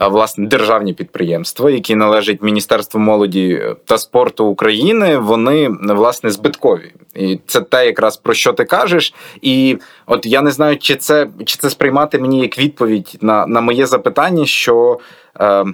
власне 0.06 0.46
державні 0.46 0.92
підприємства, 0.92 1.70
які 1.70 1.94
належать 1.94 2.42
Міністерству 2.42 3.00
молоді 3.00 3.62
та 3.84 3.98
спорту 3.98 4.46
України, 4.46 5.18
вони 5.18 5.68
власне 5.80 6.30
збиткові. 6.30 6.92
І 7.14 7.38
це 7.46 7.60
те, 7.60 7.86
якраз 7.86 8.16
про 8.16 8.34
що 8.34 8.52
ти 8.52 8.64
кажеш. 8.64 9.14
І 9.42 9.78
от 10.06 10.26
я 10.26 10.42
не 10.42 10.50
знаю, 10.50 10.78
чи 10.78 10.96
це 10.96 11.28
чи 11.44 11.58
це 11.58 11.70
сприймати 11.70 12.18
мені 12.18 12.40
як 12.40 12.58
відповідь 12.58 13.18
на 13.20 13.46
на 13.46 13.60
моє 13.60 13.86
запитання, 13.86 14.46
що 14.46 14.98
е, 15.40 15.64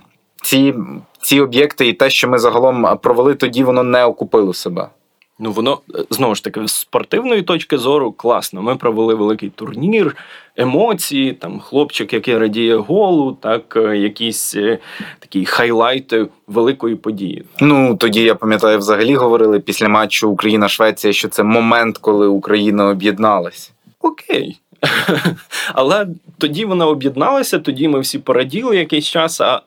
ці, 0.43 0.75
ці 1.23 1.41
об'єкти 1.41 1.89
і 1.89 1.93
те, 1.93 2.11
що 2.11 2.29
ми 2.29 2.39
загалом 2.39 2.99
провели, 3.03 3.35
тоді 3.35 3.65
воно 3.65 3.83
не 3.83 4.05
окупило 4.05 4.55
себе. 4.55 4.89
Ну, 5.39 5.53
воно 5.53 5.79
знову 6.11 6.35
ж 6.35 6.45
таки 6.45 6.69
з 6.69 6.73
спортивної 6.73 7.43
точки 7.43 7.79
зору 7.79 8.13
класно. 8.13 8.63
Ми 8.63 8.77
провели 8.77 9.15
великий 9.15 9.51
турнір, 9.51 10.17
емоції, 10.57 11.33
там 11.33 11.61
хлопчик, 11.61 12.13
який 12.13 12.39
радіє 12.39 12.77
голу, 12.77 13.39
так 13.41 13.77
е, 13.77 13.97
якісь 13.99 14.55
е, 14.55 14.79
такі 15.19 15.45
хайлайти 15.45 16.27
великої 16.47 16.97
події. 16.97 17.45
Ну 17.61 17.97
тоді 17.97 18.23
я 18.23 18.35
пам'ятаю, 18.35 18.79
взагалі 18.79 19.15
говорили 19.15 19.61
після 19.61 19.89
матчу 19.89 20.31
Україна-Швеція, 20.31 21.13
що 21.13 21.29
це 21.29 21.43
момент, 21.43 21.99
коли 21.99 22.27
Україна 22.27 22.89
об'єдналась. 22.89 23.73
Окей. 24.01 24.61
Але 25.75 26.07
тоді 26.39 26.65
вона 26.65 26.87
об'єдналася, 26.87 27.59
тоді 27.59 27.89
ми 27.89 28.01
всі 28.01 28.19
пораділи 28.19 28.77
якийсь 28.77 29.07
час. 29.07 29.41
а 29.41 29.63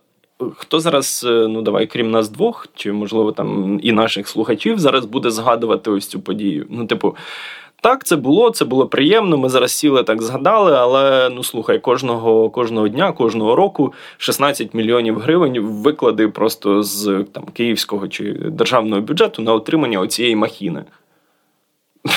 Хто 0.55 0.79
зараз, 0.79 1.25
е, 1.29 1.47
ну 1.47 1.61
давай, 1.61 1.87
крім 1.87 2.11
нас 2.11 2.29
двох, 2.29 2.67
чи 2.75 2.91
можливо 2.91 3.31
там 3.31 3.79
і 3.83 3.91
наших 3.91 4.27
слухачів, 4.27 4.79
зараз 4.79 5.05
буде 5.05 5.31
згадувати 5.31 5.91
ось 5.91 6.07
цю 6.07 6.19
подію? 6.19 6.65
Ну, 6.69 6.85
типу, 6.85 7.15
так, 7.81 8.03
це 8.03 8.15
було, 8.15 8.49
це 8.49 8.65
було 8.65 8.87
приємно. 8.87 9.37
Ми 9.37 9.49
зараз 9.49 9.71
сіли 9.71 10.03
так 10.03 10.21
згадали, 10.21 10.75
але 10.75 11.29
ну 11.29 11.43
слухай, 11.43 11.79
кожного 11.79 12.49
кожного 12.49 12.87
дня, 12.87 13.11
кожного 13.11 13.55
року 13.55 13.93
16 14.17 14.73
мільйонів 14.73 15.19
гривень 15.19 15.59
виклади 15.59 16.27
просто 16.27 16.83
з 16.83 17.25
там 17.31 17.45
київського 17.45 18.07
чи 18.07 18.33
державного 18.33 19.01
бюджету 19.01 19.41
на 19.41 19.53
отримання 19.53 19.99
оцієї 19.99 20.35
махіни. 20.35 20.83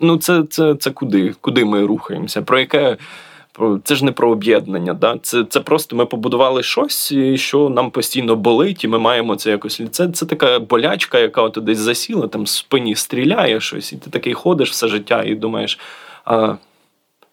Ну, 0.00 0.16
це 0.16 0.42
це, 0.50 0.74
це 0.74 0.90
куди? 0.90 1.34
Куди 1.40 1.64
ми 1.64 1.86
рухаємося? 1.86 2.42
Про 2.42 2.58
яке 2.58 2.96
це 3.84 3.94
ж 3.94 4.04
не 4.04 4.12
про 4.12 4.30
об'єднання. 4.30 4.94
Да? 4.94 5.18
Це 5.22 5.44
це 5.44 5.60
просто 5.60 5.96
ми 5.96 6.06
побудували 6.06 6.62
щось, 6.62 7.14
що 7.34 7.68
нам 7.68 7.90
постійно 7.90 8.36
болить, 8.36 8.84
і 8.84 8.88
ми 8.88 8.98
маємо 8.98 9.36
це 9.36 9.50
якось. 9.50 9.82
Це 9.90 10.08
це 10.08 10.26
така 10.26 10.58
болячка, 10.58 11.18
яка 11.18 11.42
от 11.42 11.58
десь 11.62 11.78
засіла, 11.78 12.28
там 12.28 12.42
в 12.42 12.48
спині 12.48 12.94
стріляє 12.94 13.60
щось, 13.60 13.92
і 13.92 13.96
ти 13.96 14.10
такий 14.10 14.34
ходиш 14.34 14.70
все 14.70 14.88
життя 14.88 15.22
і 15.22 15.34
думаєш, 15.34 15.78
а, 16.24 16.54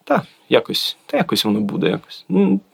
та, 0.03 0.21
якось, 0.49 0.97
та 1.05 1.17
якось 1.17 1.45
воно 1.45 1.59
буде 1.59 1.87
якось. 1.87 2.25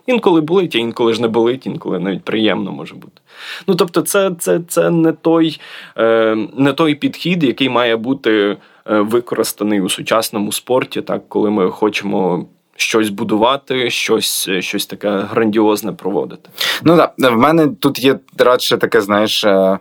Інколи 0.05 0.41
болить, 0.41 0.75
а 0.75 0.79
інколи 0.79 1.13
ж 1.13 1.21
не 1.21 1.27
болить, 1.27 1.65
інколи 1.65 1.99
навіть 1.99 2.23
приємно 2.23 2.71
може 2.71 2.95
бути. 2.95 3.21
Ну 3.67 3.75
тобто, 3.75 4.01
це 4.01 4.31
це, 4.39 4.61
це 4.67 4.89
не 4.89 5.11
той 5.11 5.59
е, 5.97 6.35
не 6.55 6.73
той 6.73 6.95
підхід, 6.95 7.43
який 7.43 7.69
має 7.69 7.95
бути 7.95 8.57
е, 8.87 8.99
використаний 8.99 9.81
у 9.81 9.89
сучасному 9.89 10.51
спорті, 10.51 11.01
так, 11.01 11.29
коли 11.29 11.49
ми 11.49 11.69
хочемо 11.69 12.45
щось 12.81 13.09
будувати, 13.09 13.89
щось 13.89 14.49
щось 14.59 14.85
таке 14.85 15.09
грандіозне 15.09 15.91
проводити. 15.91 16.49
Ну 16.83 16.97
так, 16.97 17.13
в 17.17 17.37
мене 17.37 17.67
тут 17.67 17.99
є 17.99 18.19
радше 18.37 18.77
таке, 18.77 19.01
знаєш, 19.01 19.43
е, 19.43 19.79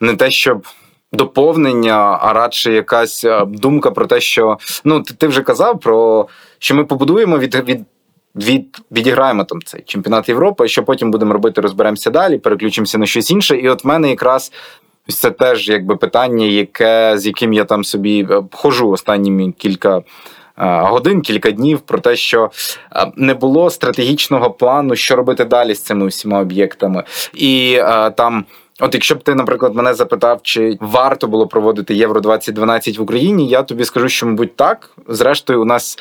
не 0.00 0.16
те, 0.16 0.30
щоб. 0.30 0.66
Доповнення, 1.12 2.18
а 2.20 2.32
радше 2.32 2.72
якась 2.72 3.24
е, 3.24 3.44
думка 3.44 3.90
про 3.90 4.06
те, 4.06 4.20
що 4.20 4.58
ну 4.84 5.02
ти 5.02 5.26
вже 5.26 5.42
казав 5.42 5.80
про 5.80 6.28
що 6.58 6.74
ми 6.74 6.84
побудуємо 6.84 7.38
від 7.38 7.54
від, 7.54 7.80
від 8.36 8.82
відіграємо 8.92 9.44
там 9.44 9.62
цей 9.62 9.82
чемпіонат 9.82 10.28
Європи, 10.28 10.68
що 10.68 10.82
потім 10.82 11.10
будемо 11.10 11.32
робити, 11.32 11.60
розберемося 11.60 12.10
далі, 12.10 12.38
переключимося 12.38 12.98
на 12.98 13.06
щось 13.06 13.30
інше. 13.30 13.56
І 13.56 13.68
от 13.68 13.84
в 13.84 13.86
мене 13.86 14.10
якраз 14.10 14.52
це 15.08 15.30
теж 15.30 15.68
якби 15.68 15.96
питання, 15.96 16.46
яке 16.46 17.18
з 17.18 17.26
яким 17.26 17.52
я 17.52 17.64
там 17.64 17.84
собі 17.84 18.26
е, 18.30 18.42
хожу 18.52 18.90
останніми 18.90 19.52
кілька 19.52 20.02
годин, 20.66 21.20
кілька 21.20 21.50
днів 21.50 21.80
про 21.80 21.98
те, 21.98 22.16
що 22.16 22.50
не 23.16 23.34
було 23.34 23.70
стратегічного 23.70 24.50
плану, 24.50 24.96
що 24.96 25.16
робити 25.16 25.44
далі 25.44 25.74
з 25.74 25.82
цими 25.82 26.06
всіма 26.06 26.40
об'єктами, 26.40 27.04
і 27.34 27.80
там. 28.16 28.44
От, 28.82 28.94
якщо 28.94 29.14
б 29.14 29.22
ти, 29.22 29.34
наприклад, 29.34 29.74
мене 29.74 29.94
запитав, 29.94 30.40
чи 30.42 30.78
варто 30.80 31.26
було 31.26 31.46
проводити 31.46 31.94
Євро 31.94 32.20
2012 32.20 32.98
в 32.98 33.02
Україні, 33.02 33.48
я 33.48 33.62
тобі 33.62 33.84
скажу, 33.84 34.08
що 34.08 34.26
мабуть 34.26 34.56
так. 34.56 34.90
Зрештою, 35.08 35.62
у 35.62 35.64
нас. 35.64 35.98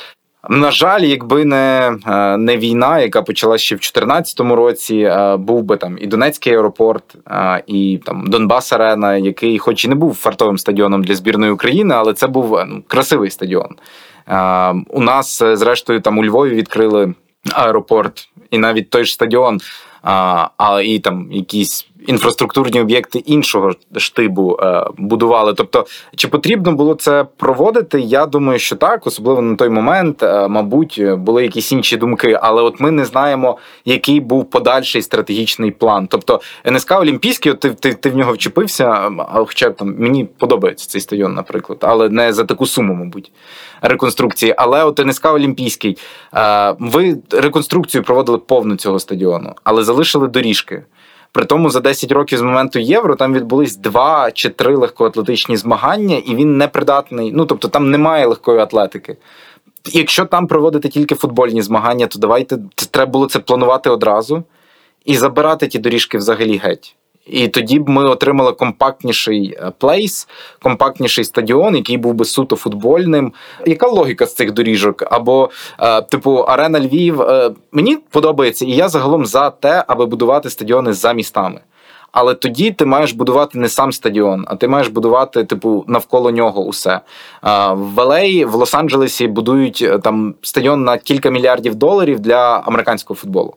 На 0.49 0.71
жаль, 0.71 1.01
якби 1.01 1.45
не 1.45 1.97
не 2.37 2.57
війна, 2.57 2.99
яка 2.99 3.21
почалася 3.21 3.63
ще 3.63 3.75
в 3.75 3.79
2014 3.79 4.39
році, 4.39 5.11
був 5.37 5.63
би 5.63 5.77
там 5.77 5.97
і 6.01 6.07
Донецький 6.07 6.53
аеропорт, 6.53 7.03
і 7.67 7.99
там 8.05 8.23
Донбас 8.27 8.73
Арена, 8.73 9.17
який, 9.17 9.59
хоч 9.59 9.85
і 9.85 9.87
не 9.87 9.95
був 9.95 10.15
фартовим 10.15 10.57
стадіоном 10.57 11.03
для 11.03 11.15
збірної 11.15 11.51
України, 11.51 11.95
але 11.97 12.13
це 12.13 12.27
був 12.27 12.59
ну, 12.67 12.83
красивий 12.87 13.29
стадіон. 13.29 13.75
У 14.89 15.01
нас, 15.01 15.43
зрештою, 15.43 16.01
там 16.01 16.17
у 16.17 16.23
Львові 16.23 16.55
відкрили 16.55 17.13
аеропорт, 17.53 18.29
і 18.51 18.57
навіть 18.57 18.89
той 18.89 19.05
ж 19.05 19.13
стадіон, 19.13 19.59
а 20.57 20.81
і 20.85 20.99
там 20.99 21.31
якісь 21.31 21.88
інфраструктурні 22.07 22.81
об'єкти 22.81 23.19
іншого 23.19 23.71
штибу 23.97 24.57
е, 24.61 24.85
будували. 24.97 25.53
Тобто, 25.53 25.85
чи 26.15 26.27
потрібно 26.27 26.71
було 26.71 26.93
це 26.93 27.25
проводити? 27.37 27.99
Я 27.99 28.25
думаю, 28.25 28.59
що 28.59 28.75
так, 28.75 29.07
особливо 29.07 29.41
на 29.41 29.55
той 29.55 29.69
момент, 29.69 30.23
е, 30.23 30.47
мабуть, 30.47 31.01
були 31.17 31.43
якісь 31.43 31.71
інші 31.71 31.97
думки, 31.97 32.39
але 32.41 32.61
от 32.61 32.79
ми 32.79 32.91
не 32.91 33.05
знаємо, 33.05 33.57
який 33.85 34.19
був 34.19 34.49
подальший 34.49 35.01
стратегічний 35.01 35.71
план. 35.71 36.07
Тобто, 36.07 36.41
НСК 36.71 36.91
Олімпійський, 36.91 37.51
от 37.51 37.59
ти 37.59 37.69
ти, 37.69 37.93
ти 37.93 38.09
в 38.09 38.17
нього 38.17 38.33
вчепився, 38.33 39.11
хоча 39.33 39.69
там 39.69 39.95
мені 39.97 40.25
подобається 40.25 40.87
цей 40.87 41.01
стадіон, 41.01 41.33
наприклад, 41.33 41.79
але 41.81 42.09
не 42.09 42.33
за 42.33 42.43
таку 42.43 42.65
суму, 42.65 42.93
мабуть. 42.93 43.31
Реконструкції, 43.81 44.53
але 44.57 44.83
от 44.83 44.99
НСК 45.05 45.25
Олімпійський, 45.25 45.97
е, 46.33 46.75
ви 46.79 47.17
реконструкцію 47.31 48.03
проводили 48.03 48.37
повну 48.37 48.75
цього 48.75 48.99
стадіону, 48.99 49.53
але 49.63 49.83
залишили 49.83 50.27
доріжки. 50.27 50.83
При 51.31 51.45
тому 51.45 51.69
за 51.69 51.79
10 51.79 52.11
років 52.11 52.39
з 52.39 52.41
моменту 52.41 52.79
євро 52.79 53.15
там 53.15 53.33
відбулись 53.33 53.77
два 53.77 54.31
чи 54.31 54.49
три 54.49 54.75
легкоатлетичні 54.75 55.57
змагання, 55.57 56.15
і 56.17 56.35
він 56.35 56.57
не 56.57 56.67
придатний. 56.67 57.31
Ну 57.31 57.45
тобто 57.45 57.67
там 57.67 57.91
немає 57.91 58.25
легкої 58.25 58.59
атлетики. 58.59 59.17
Якщо 59.85 60.25
там 60.25 60.47
проводити 60.47 60.89
тільки 60.89 61.15
футбольні 61.15 61.61
змагання, 61.61 62.07
то 62.07 62.19
давайте 62.19 62.57
треба 62.91 63.11
було 63.11 63.27
це 63.27 63.39
планувати 63.39 63.89
одразу 63.89 64.43
і 65.05 65.17
забирати 65.17 65.67
ті 65.67 65.79
доріжки 65.79 66.17
взагалі 66.17 66.57
геть. 66.57 66.95
І 67.29 67.47
тоді 67.47 67.79
б 67.79 67.89
ми 67.89 68.05
отримали 68.05 68.51
компактніший 68.51 69.57
е, 69.59 69.71
плейс, 69.77 70.27
компактніший 70.61 71.25
стадіон, 71.25 71.75
який 71.75 71.97
був 71.97 72.13
би 72.13 72.25
суто 72.25 72.55
футбольним. 72.55 73.33
Яка 73.65 73.87
логіка 73.87 74.25
з 74.25 74.35
цих 74.35 74.51
доріжок? 74.51 75.03
Або, 75.11 75.49
е, 75.79 76.01
типу, 76.01 76.35
Арена 76.35 76.79
Львів 76.79 77.21
е, 77.21 77.51
мені 77.71 77.97
подобається, 78.09 78.65
і 78.65 78.71
я 78.71 78.89
загалом 78.89 79.25
за 79.25 79.49
те, 79.49 79.83
аби 79.87 80.05
будувати 80.05 80.49
стадіони 80.49 80.93
за 80.93 81.13
містами. 81.13 81.59
Але 82.11 82.33
тоді 82.33 82.71
ти 82.71 82.85
маєш 82.85 83.11
будувати 83.11 83.59
не 83.59 83.69
сам 83.69 83.91
стадіон, 83.91 84.45
а 84.47 84.55
ти 84.55 84.67
маєш 84.67 84.87
будувати, 84.87 85.43
типу, 85.43 85.83
навколо 85.87 86.31
нього 86.31 86.65
усе. 86.65 86.99
В 87.71 87.99
Елеї, 87.99 88.45
в 88.45 88.55
Лос-Анджелесі 88.55 89.27
будують 89.27 89.89
там 90.03 90.35
стадіон 90.41 90.83
на 90.83 90.97
кілька 90.97 91.29
мільярдів 91.29 91.75
доларів 91.75 92.19
для 92.19 92.63
американського 92.65 93.17
футболу. 93.17 93.53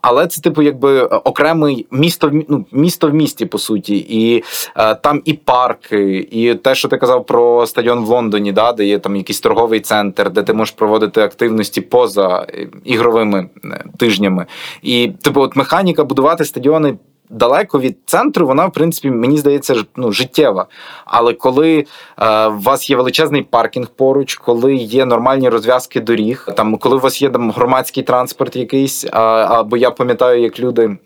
Але 0.00 0.26
це, 0.26 0.40
типу, 0.40 0.62
якби 0.62 1.02
окремий 1.02 1.86
місто 1.90 2.30
ну, 2.48 2.66
місто 2.72 3.08
в 3.08 3.14
місті, 3.14 3.46
по 3.46 3.58
суті, 3.58 4.06
і 4.08 4.44
е, 4.76 4.94
там 4.94 5.22
і 5.24 5.32
парки, 5.32 6.28
і 6.30 6.54
те, 6.54 6.74
що 6.74 6.88
ти 6.88 6.96
казав 6.96 7.26
про 7.26 7.66
стадіон 7.66 8.04
в 8.04 8.08
Лондоні, 8.08 8.52
да, 8.52 8.72
де 8.72 8.84
є 8.84 8.98
там 8.98 9.16
якийсь 9.16 9.40
торговий 9.40 9.80
центр, 9.80 10.30
де 10.30 10.42
ти 10.42 10.52
можеш 10.52 10.74
проводити 10.74 11.20
активності 11.20 11.80
поза 11.80 12.46
е, 12.48 12.68
ігровими 12.84 13.48
е, 13.64 13.84
тижнями. 13.98 14.46
І 14.82 15.12
типу, 15.22 15.40
от 15.40 15.56
механіка 15.56 16.04
будувати 16.04 16.44
стадіони 16.44 16.98
далеко 17.30 17.80
від 17.80 17.96
центру, 18.06 18.46
вона, 18.46 18.66
в 18.66 18.72
принципі, 18.72 19.10
мені 19.10 19.38
здається, 19.38 19.74
ну, 19.96 20.12
життєва. 20.12 20.66
Але 21.04 21.32
коли 21.32 21.86
е, 22.18 22.46
у 22.46 22.58
вас 22.58 22.90
є 22.90 22.96
величезний 22.96 23.42
паркінг 23.42 23.88
поруч, 23.88 24.34
коли 24.34 24.74
є 24.74 25.04
нормальні 25.04 25.48
розв'язки 25.48 26.00
доріг, 26.00 26.48
там 26.56 26.76
коли 26.76 26.96
у 26.96 27.00
вас 27.00 27.22
є 27.22 27.30
там 27.30 27.50
громадський 27.50 28.02
транспорт 28.02 28.56
якийсь, 28.56 29.06
а, 29.12 29.20
або 29.50 29.76
я 29.76 29.90
пам'ятаю, 29.90 30.42
як 30.42 30.60
люди. 30.60 30.96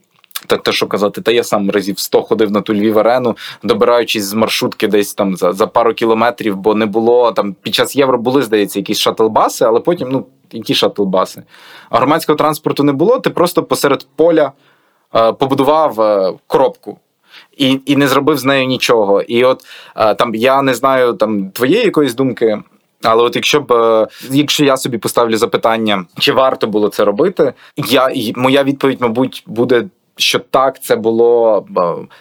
Та 0.47 0.57
те, 0.57 0.73
що 0.73 0.87
казати, 0.87 1.21
та 1.21 1.33
я 1.33 1.45
сам 1.45 1.71
разів 1.71 1.99
100 1.99 2.23
ходив 2.23 2.51
на 2.51 2.61
ту 2.61 2.75
Львів 2.75 2.99
арену, 2.99 3.37
добираючись 3.63 4.25
з 4.25 4.35
маршрутки 4.35 4.89
десь 4.89 5.15
там 5.15 5.37
за 5.37 5.53
за 5.53 5.67
пару 5.67 5.95
кілометрів, 5.95 6.57
бо 6.57 6.75
не 6.75 6.87
було 6.87 7.33
там 7.33 7.55
під 7.63 7.75
час 7.75 7.97
євро 7.97 8.19
були, 8.19 8.43
здається, 8.43 8.79
якісь 8.79 8.99
шатлбаси, 8.99 9.65
але 9.65 9.81
потім, 9.81 10.09
ну, 10.11 10.27
які 10.53 10.75
шатлбаси. 10.75 11.43
А 11.91 11.99
громадського 11.99 12.37
транспорту 12.37 12.85
не 12.85 12.93
було, 12.93 13.19
ти 13.19 13.31
просто 13.31 13.63
посеред 13.63 14.07
поля 14.17 14.53
побудував 15.13 16.01
е, 16.01 16.33
коробку. 16.47 16.99
І 17.57 17.81
і 17.87 17.97
не 17.97 18.09
зробив 18.09 18.39
з 18.39 18.45
нею 18.45 18.67
нічого. 18.67 19.23
І 19.23 19.45
от 19.45 19.65
е, 19.97 20.15
там 20.15 20.35
я 20.35 20.63
не 20.63 20.75
знаю 20.75 21.13
там 21.13 21.51
твоєї 21.51 21.85
якоїсь 21.85 22.15
думки, 22.15 22.63
але 23.03 23.23
от 23.23 23.37
якщо 23.37 23.61
б 23.61 23.73
якщо 24.31 24.65
я 24.65 24.77
собі 24.77 24.99
поставлю 24.99 25.37
запитання, 25.37 26.05
чи 26.19 26.33
варто 26.33 26.67
було 26.67 26.89
це 26.89 27.05
робити, 27.05 27.53
я 27.77 28.13
моя 28.37 28.65
відповідь, 28.65 29.01
мабуть, 29.01 29.43
буде. 29.47 29.85
Що 30.17 30.39
так, 30.39 30.83
це 30.83 30.97
було 30.97 31.67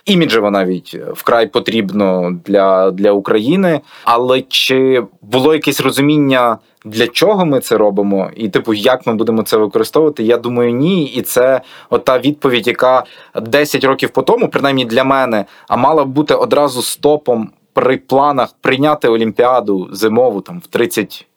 іміджево 0.06 0.52
навіть 0.52 0.96
вкрай 1.14 1.48
потрібно 1.48 2.38
для 2.46 2.92
для 2.92 3.12
України, 3.12 3.82
але 4.04 4.42
чи 4.42 5.04
було 5.22 5.54
якесь 5.54 5.82
розуміння 5.82 6.58
для 6.86 7.08
чого 7.08 7.46
ми 7.46 7.60
це 7.60 7.78
робимо, 7.78 8.32
і 8.36 8.50
типу, 8.50 8.74
як 8.74 9.08
ми 9.08 9.14
будемо 9.16 9.44
це 9.44 9.58
використовувати, 9.58 10.24
я 10.24 10.38
думаю, 10.38 10.72
ні. 10.72 11.06
І 11.06 11.22
це 11.22 11.62
ота 11.90 12.20
відповідь, 12.20 12.68
яка 12.68 13.04
10 13.42 13.84
років 13.84 14.10
по 14.10 14.22
тому, 14.22 14.50
принаймні 14.50 14.86
для 14.86 15.04
мене, 15.04 15.46
а 15.68 15.76
мала 15.78 16.06
бути 16.06 16.34
одразу 16.34 16.82
стопом 16.82 17.52
при 17.74 17.98
планах 17.98 18.56
прийняти 18.62 19.08
Олімпіаду 19.08 19.90
зимову 19.92 20.42
там 20.42 20.60
в 20.60 20.68
30 20.68 21.28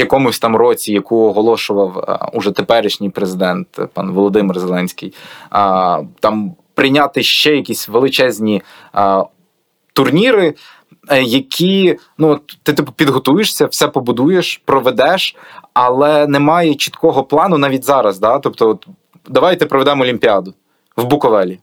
якомусь 0.00 0.38
там 0.38 0.56
році, 0.56 0.92
яку 0.92 1.16
оголошував 1.16 2.20
уже 2.32 2.50
теперішній 2.50 3.10
президент 3.10 3.78
пан 3.92 4.10
Володимир 4.10 4.58
Зеленський, 4.58 5.14
там 6.20 6.54
прийняти 6.74 7.22
ще 7.22 7.56
якісь 7.56 7.88
величезні 7.88 8.62
турніри. 9.92 10.54
Е, 11.08 11.22
які 11.22 11.98
ну 12.18 12.40
ти 12.62 12.72
типу 12.72 12.92
підготуєшся, 12.92 13.66
все 13.66 13.88
побудуєш, 13.88 14.62
проведеш, 14.64 15.36
але 15.74 16.26
немає 16.26 16.74
чіткого 16.74 17.24
плану 17.24 17.58
навіть 17.58 17.84
зараз. 17.84 18.18
Да? 18.18 18.38
Тобто, 18.38 18.68
от, 18.68 18.86
давайте 19.28 19.66
проведемо 19.66 20.04
Олімпіаду 20.04 20.54
в 20.96 21.04
Буковелі. 21.04 21.58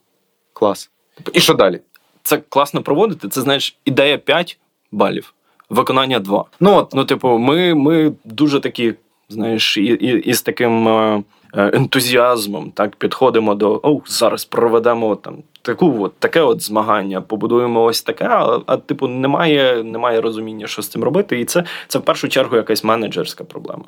Клас. 0.53 0.89
І 1.33 1.39
що 1.39 1.53
далі? 1.53 1.81
Це 2.23 2.37
класно 2.37 2.83
проводити. 2.83 3.29
Це 3.29 3.41
знаєш, 3.41 3.77
ідея 3.85 4.17
5 4.17 4.59
балів, 4.91 5.33
виконання 5.69 6.19
2. 6.19 6.45
Ну, 6.59 6.75
от. 6.75 6.93
ну, 6.93 7.05
типу, 7.05 7.37
ми 7.37 7.73
ми 7.73 8.13
дуже 8.25 8.59
такі, 8.59 8.93
знаєш, 9.29 9.77
і, 9.77 9.83
і, 9.83 10.29
і 10.29 10.33
з 10.33 10.41
таким. 10.41 10.87
Е, 10.87 11.23
Е, 11.55 11.71
ентузіазмом 11.73 12.71
так 12.71 12.95
підходимо 12.95 13.55
до 13.55 13.79
о, 13.83 14.01
зараз 14.05 14.45
проведемо 14.45 15.15
там 15.15 15.37
таку 15.61 16.03
от 16.03 16.13
таке 16.19 16.41
от 16.41 16.63
змагання, 16.63 17.21
побудуємо 17.21 17.83
ось 17.83 18.01
таке. 18.01 18.25
А, 18.25 18.59
а 18.65 18.77
типу, 18.77 19.07
немає 19.07 19.83
немає 19.83 20.21
розуміння, 20.21 20.67
що 20.67 20.81
з 20.81 20.87
цим 20.87 21.03
робити. 21.03 21.39
І 21.39 21.45
це 21.45 21.63
це 21.87 21.99
в 21.99 22.01
першу 22.01 22.27
чергу 22.27 22.55
якась 22.55 22.83
менеджерська 22.83 23.43
проблема. 23.43 23.83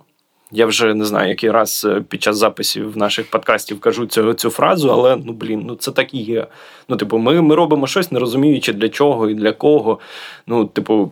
Я 0.51 0.65
вже 0.65 0.93
не 0.93 1.05
знаю, 1.05 1.29
який 1.29 1.51
раз 1.51 1.87
е, 1.89 2.01
під 2.01 2.23
час 2.23 2.37
записів 2.37 2.97
наших 2.97 3.29
подкастів 3.29 3.79
кажу 3.79 4.05
цю 4.05 4.33
цю 4.33 4.49
фразу, 4.49 4.89
але 4.89 5.17
ну 5.25 5.33
блін, 5.33 5.63
ну 5.67 5.75
це 5.75 5.91
так 5.91 6.13
і 6.13 6.17
є. 6.17 6.47
Ну, 6.89 6.97
типу, 6.97 7.17
ми 7.17 7.41
ми 7.41 7.55
робимо 7.55 7.87
щось, 7.87 8.11
не 8.11 8.19
розуміючи 8.19 8.73
для 8.73 8.89
чого 8.89 9.29
і 9.29 9.33
для 9.33 9.51
кого. 9.51 9.99
Ну, 10.47 10.65
типу, 10.65 11.11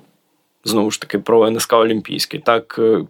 знову 0.67 0.91
ж 0.91 1.01
таки, 1.01 1.19
про 1.19 1.51
НСК 1.51 1.73
Олімпійський. 1.73 2.39
Так 2.39 2.75
е, 2.79 3.05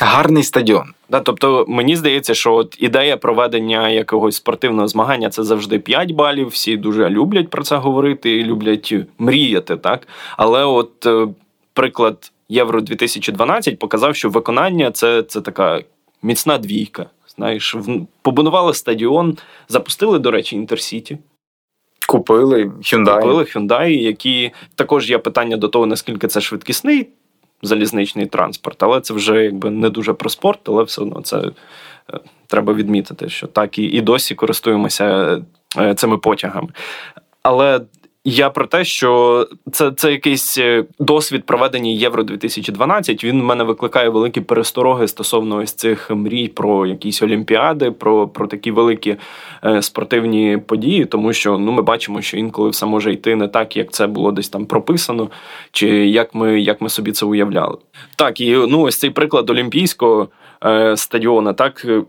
Гарний 0.00 0.42
стадіон. 0.42 0.92
Да, 1.10 1.20
Тобто 1.20 1.64
мені 1.68 1.96
здається, 1.96 2.34
що 2.34 2.54
от 2.54 2.76
ідея 2.78 3.16
проведення 3.16 3.88
якогось 3.88 4.36
спортивного 4.36 4.88
змагання 4.88 5.30
це 5.30 5.42
завжди 5.42 5.78
5 5.78 6.10
балів. 6.10 6.48
Всі 6.48 6.76
дуже 6.76 7.10
люблять 7.10 7.50
про 7.50 7.62
це 7.62 7.76
говорити, 7.76 8.30
і 8.30 8.44
люблять 8.44 8.94
мріяти, 9.18 9.76
так. 9.76 10.08
Але 10.36 10.64
от 10.64 11.06
е, 11.06 11.28
приклад 11.72 12.32
Євро 12.48 12.80
2012 12.80 13.78
показав, 13.78 14.16
що 14.16 14.30
виконання 14.30 14.90
це, 14.90 15.22
це 15.22 15.40
така 15.40 15.82
міцна 16.22 16.58
двійка. 16.58 17.06
Знаєш, 17.36 17.76
побудували 18.22 18.74
стадіон, 18.74 19.38
запустили, 19.68 20.18
до 20.18 20.30
речі, 20.30 20.56
інтерсіті. 20.56 21.18
Купили 22.08 22.64
Hyundai. 22.64 23.20
Купили 23.20 23.42
Hyundai, 23.42 23.88
які 23.88 24.50
також 24.74 25.10
є 25.10 25.18
питання 25.18 25.56
до 25.56 25.68
того, 25.68 25.86
наскільки 25.86 26.28
це 26.28 26.40
швидкісний 26.40 27.08
залізничний 27.62 28.26
транспорт. 28.26 28.82
Але 28.82 29.00
це 29.00 29.14
вже 29.14 29.44
якби 29.44 29.70
не 29.70 29.90
дуже 29.90 30.12
про 30.12 30.30
спорт, 30.30 30.60
але 30.64 30.82
все 30.82 31.02
одно 31.02 31.20
це 31.20 31.36
е, 31.38 32.20
треба 32.46 32.72
відмітити, 32.72 33.28
що 33.28 33.46
так 33.46 33.78
і, 33.78 33.82
і 33.82 34.00
досі 34.00 34.34
користуємося 34.34 35.38
е, 35.78 35.94
цими 35.94 36.18
потягами. 36.18 36.68
Але 37.42 37.80
Я 38.28 38.50
про 38.50 38.66
те, 38.66 38.84
що 38.84 39.48
це 39.72 39.92
це 39.96 40.12
якийсь 40.12 40.58
е, 40.58 40.84
досвід 40.98 41.46
проведення 41.46 41.90
Євро 41.90 42.22
2012 42.22 43.24
Він 43.24 43.40
в 43.40 43.44
мене 43.44 43.64
викликає 43.64 44.08
великі 44.08 44.40
перестороги 44.40 45.08
стосовно 45.08 45.56
ось 45.56 45.72
цих 45.72 46.10
мрій 46.10 46.48
про 46.48 46.86
якісь 46.86 47.22
олімпіади, 47.22 47.90
про 47.90 48.28
про 48.28 48.46
такі 48.46 48.70
великі 48.70 49.16
е, 49.64 49.82
спортивні 49.82 50.58
події, 50.66 51.04
тому 51.04 51.32
що 51.32 51.58
ну 51.58 51.72
ми 51.72 51.82
бачимо, 51.82 52.22
що 52.22 52.36
інколи 52.36 52.70
все 52.70 52.86
може 52.86 53.12
йти 53.12 53.36
не 53.36 53.48
так, 53.48 53.76
як 53.76 53.92
це 53.92 54.06
було 54.06 54.32
десь 54.32 54.48
там 54.48 54.66
прописано, 54.66 55.30
чи 55.72 55.88
як 56.06 56.34
ми 56.34 56.60
як 56.60 56.80
ми 56.80 56.88
собі 56.88 57.12
це 57.12 57.26
уявляли. 57.26 57.78
Так, 58.16 58.40
і 58.40 58.56
ну 58.56 58.80
ось 58.80 58.98
цей 58.98 59.10
приклад 59.10 59.50
олімпійського 59.50 60.28
е, 60.64 60.96
стадіона, 60.96 61.52
так 61.52 61.84
е, 61.84 62.02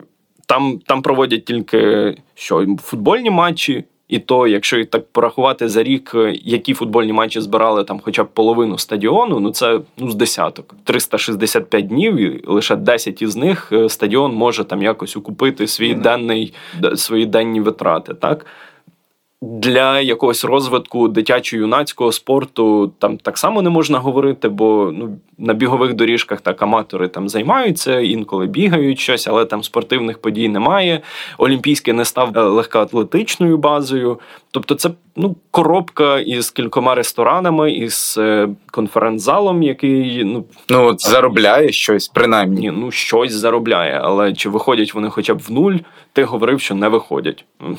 там, 0.46 0.80
там 0.86 1.02
проводять 1.02 1.46
тільки 1.46 2.16
що 2.36 2.66
футбольні 2.82 3.30
матчі. 3.30 3.84
І 4.08 4.20
то, 4.20 4.48
якщо 4.48 4.86
так 4.86 5.12
порахувати 5.12 5.70
за 5.70 5.84
рік, 5.84 6.12
е, 6.16 6.34
які 6.44 6.74
футбольні 6.74 7.14
матчі 7.14 7.42
збирали 7.42 7.84
там 7.84 8.00
хоча 8.04 8.24
б 8.24 8.28
половину 8.28 8.78
стадіону, 8.78 9.40
ну 9.40 9.52
це 9.52 9.80
ну 9.98 10.10
з 10.10 10.16
десяток. 10.16 10.76
365 10.84 11.88
днів, 11.88 12.16
і 12.16 12.44
лише 12.48 12.76
10 12.76 13.22
із 13.22 13.36
них 13.36 13.70
е, 13.72 13.90
стадіон 13.90 14.36
може 14.36 14.64
там 14.64 14.84
якось 14.84 15.18
укупити 15.18 15.68
свій 15.68 15.94
денний 15.94 16.54
свої 16.96 17.26
денні 17.26 17.62
витрати. 17.62 18.14
Так 18.14 18.46
для 19.42 20.00
якогось 20.00 20.46
розвитку 20.46 21.08
дитячо-юнацького 21.08 22.12
спорту 22.12 22.92
там 23.00 23.18
так 23.18 23.38
само 23.38 23.62
не 23.62 23.70
можна 23.70 24.00
говорити, 24.00 24.50
бо 24.50 24.92
ну 24.94 25.18
на 25.38 25.54
бігових 25.54 25.94
доріжках 25.94 26.42
так 26.42 26.62
аматори 26.62 27.08
там 27.08 27.30
займаються, 27.30 28.00
інколи 28.00 28.48
бігають 28.48 29.00
щось, 29.00 29.28
але 29.28 29.46
там 29.46 29.64
спортивних 29.64 30.18
подій 30.18 30.50
немає. 30.50 31.02
Олімпійський 31.38 31.94
не 31.94 32.06
став 32.06 32.38
е, 32.38 32.42
легкоатлетичною 32.42 33.58
базою. 33.58 34.20
Тобто, 34.52 34.76
це 34.76 34.90
ну 35.16 35.36
коробка 35.52 36.20
із 36.20 36.52
кількома 36.52 36.96
ресторанами, 36.96 37.72
із 37.72 38.16
е, 38.18 38.50
конференц-залом, 38.74 39.64
який 39.64 40.24
ну 40.24 40.46
ну 40.70 40.86
от 40.86 41.02
заробляє 41.02 41.72
щось, 41.72 42.08
принаймні. 42.08 42.72
Ну 42.72 42.92
щось 42.92 43.34
заробляє, 43.34 44.02
але 44.04 44.34
чи 44.34 44.50
виходять 44.50 44.94
вони 44.94 45.10
хоча 45.10 45.34
б 45.34 45.38
в 45.38 45.52
нуль? 45.52 45.76
Ти 46.14 46.24
говорив, 46.24 46.62
що 46.62 46.76
не 46.76 46.88
виходять. 46.88 47.46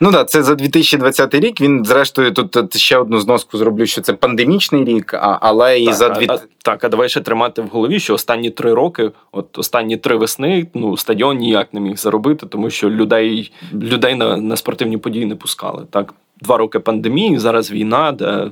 Ну 0.00 0.12
так, 0.12 0.30
це 0.30 0.42
за 0.42 0.54
2020 0.54 1.34
рік. 1.34 1.60
Він, 1.60 1.84
зрештою, 1.84 2.32
тут 2.32 2.76
ще 2.76 2.98
одну 2.98 3.20
зноску 3.20 3.58
зроблю, 3.58 3.86
що 3.86 4.00
це 4.00 4.12
пандемічний 4.12 4.84
рік, 4.84 5.14
але 5.40 5.80
і 5.80 5.86
так, 5.86 5.94
за 5.94 6.08
дві... 6.08 6.26
А, 6.28 6.38
так, 6.62 6.84
а 6.84 6.88
давай 6.98 7.08
ще 7.08 7.20
тримати 7.20 7.62
в 7.62 7.68
голові, 7.68 8.00
що 8.00 8.14
останні 8.14 8.50
три 8.50 8.74
роки, 8.74 9.10
от 9.32 9.58
останні 9.58 9.96
три 9.96 10.16
весни, 10.16 10.66
ну 10.74 10.96
стадіон 10.96 11.36
ніяк 11.36 11.74
не 11.74 11.80
міг 11.80 11.96
заробити, 11.96 12.46
тому 12.46 12.70
що 12.70 12.90
людей 12.90 13.52
людей 13.72 14.14
на, 14.14 14.36
на 14.36 14.56
спортивні 14.56 14.98
події 14.98 15.26
не 15.26 15.36
пускали. 15.36 15.86
Так, 15.90 16.14
два 16.40 16.56
роки 16.56 16.78
пандемії, 16.78 17.38
зараз 17.38 17.70
війна, 17.70 18.12
де 18.12 18.50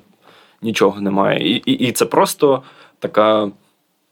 нічого 0.63 1.01
немає. 1.01 1.49
І, 1.49 1.63
і, 1.67 1.73
І 1.73 1.93
це 1.93 2.07
просто 2.07 2.63
така. 2.99 3.51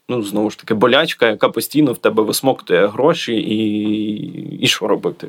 Ну, 0.09 0.23
знову 0.23 0.49
ж 0.49 0.59
таки, 0.59 0.73
болячка, 0.73 1.27
яка 1.27 1.49
постійно 1.49 1.93
в 1.93 1.97
тебе 1.97 2.23
висмоктує 2.23 2.87
гроші, 2.87 3.33
і 3.33 4.63
і 4.63 4.67
що 4.67 4.87
робити? 4.87 5.27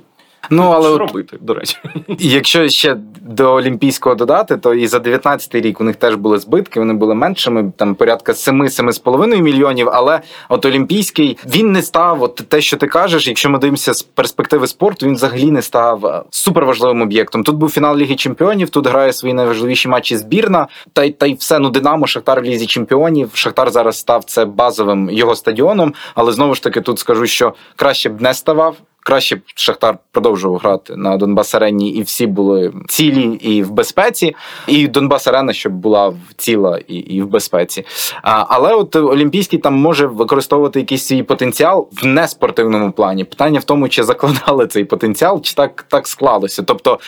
Ну, 0.51 0.71
але 0.71 0.89
Що 0.89 0.99
робити, 0.99 1.39
до 1.41 1.55
речі. 1.55 1.77
Якщо 2.19 2.69
ще 2.69 2.97
до 3.21 3.55
Олімпійського 3.55 4.15
додати, 4.15 4.57
то 4.57 4.75
і 4.75 4.87
за 4.87 4.99
19-й 4.99 5.61
рік 5.61 5.81
у 5.81 5.85
них 5.85 5.97
теж 5.97 6.15
були 6.15 6.39
збитки, 6.39 6.81
вони 6.81 6.95
були 6.95 7.15
меншими, 7.15 7.73
там 7.77 7.95
порядка 7.95 8.33
7-7,5 8.33 9.41
мільйонів. 9.41 9.89
Але 9.93 10.21
от 10.49 10.67
Олімпійський 10.67 11.39
він 11.47 11.73
не 11.73 11.83
став, 11.83 12.23
от 12.23 12.35
те, 12.35 12.61
що 12.61 12.77
ти 12.77 12.87
кажеш, 12.87 13.29
якщо 13.29 13.51
ми 13.51 13.59
дивимося 13.59 13.95
з 13.95 14.03
перспективи 14.03 14.67
спорту, 14.67 15.07
він 15.07 15.15
взагалі 15.15 15.51
не 15.51 15.63
став 15.63 16.07
е, 16.07 16.23
суперважливим 16.31 17.03
об'єктом. 17.03 17.45
Тут 17.45 17.57
був 17.57 17.71
фінал 17.71 17.97
Ліги 17.97 18.15
Чемпіонів, 18.15 18.71
тут 18.71 18.87
грає 18.87 19.13
свої 19.13 19.35
найважливіші 19.35 19.89
матчі 19.89 20.17
збірна, 20.17 20.67
та 20.93 21.05
й 21.05 21.11
та 21.11 21.27
й 21.27 21.35
все 21.35 21.59
ну 21.59 21.71
Динамо, 21.71 22.07
Шахтар 22.07 22.41
в 22.41 22.45
Лізі 22.45 22.67
Чемпіонів. 22.67 23.31
Шахтар 23.35 23.71
зараз 23.71 23.99
став 23.99 24.25
це 24.25 24.45
базовим 24.45 25.11
його 25.11 25.37
стадіоном, 25.37 25.95
але 26.15 26.33
знову 26.33 26.55
ж 26.55 26.63
таки 26.63 26.81
тут 26.81 26.99
скажу, 26.99 27.27
що 27.27 27.55
краще 27.77 28.09
б 28.09 28.21
не 28.21 28.35
ставав 28.35 28.77
краще 29.07 29.37
б 29.37 29.41
Шахтар 29.55 29.99
продовжував 30.13 30.59
грати 30.59 30.97
на 30.97 31.17
Донбас 31.17 31.55
Арені, 31.55 31.91
і 31.91 32.03
всі 32.03 32.27
були 32.27 32.73
цілі 32.89 33.23
і 33.23 33.63
в 33.63 33.71
безпеці, 33.71 34.37
і 34.67 34.89
Донбас 34.89 35.27
Арена, 35.27 35.53
щоб 35.53 35.73
була 35.73 36.13
ціла 36.37 36.79
і 36.89 36.95
і 36.95 37.23
в 37.23 37.27
безпеці. 37.27 37.85
А, 38.23 38.45
Але 38.49 38.75
от 38.75 38.97
Олімпійський 38.97 39.59
там 39.59 39.75
може 39.75 40.07
використовувати 40.07 40.79
якийсь 40.79 41.07
свій 41.07 41.23
потенціал 41.23 41.89
в 42.03 42.07
неспортивному 42.07 42.93
плані. 42.93 43.25
Питання 43.25 43.61
в 43.61 43.65
тому, 43.65 43.89
чи 43.89 44.03
закладали 44.03 44.67
цей 44.67 44.85
потенціал, 44.85 45.43
чи 45.43 45.55
так 45.55 45.83
так 45.89 46.09
склалося. 46.09 46.63
Тобто 46.63 46.99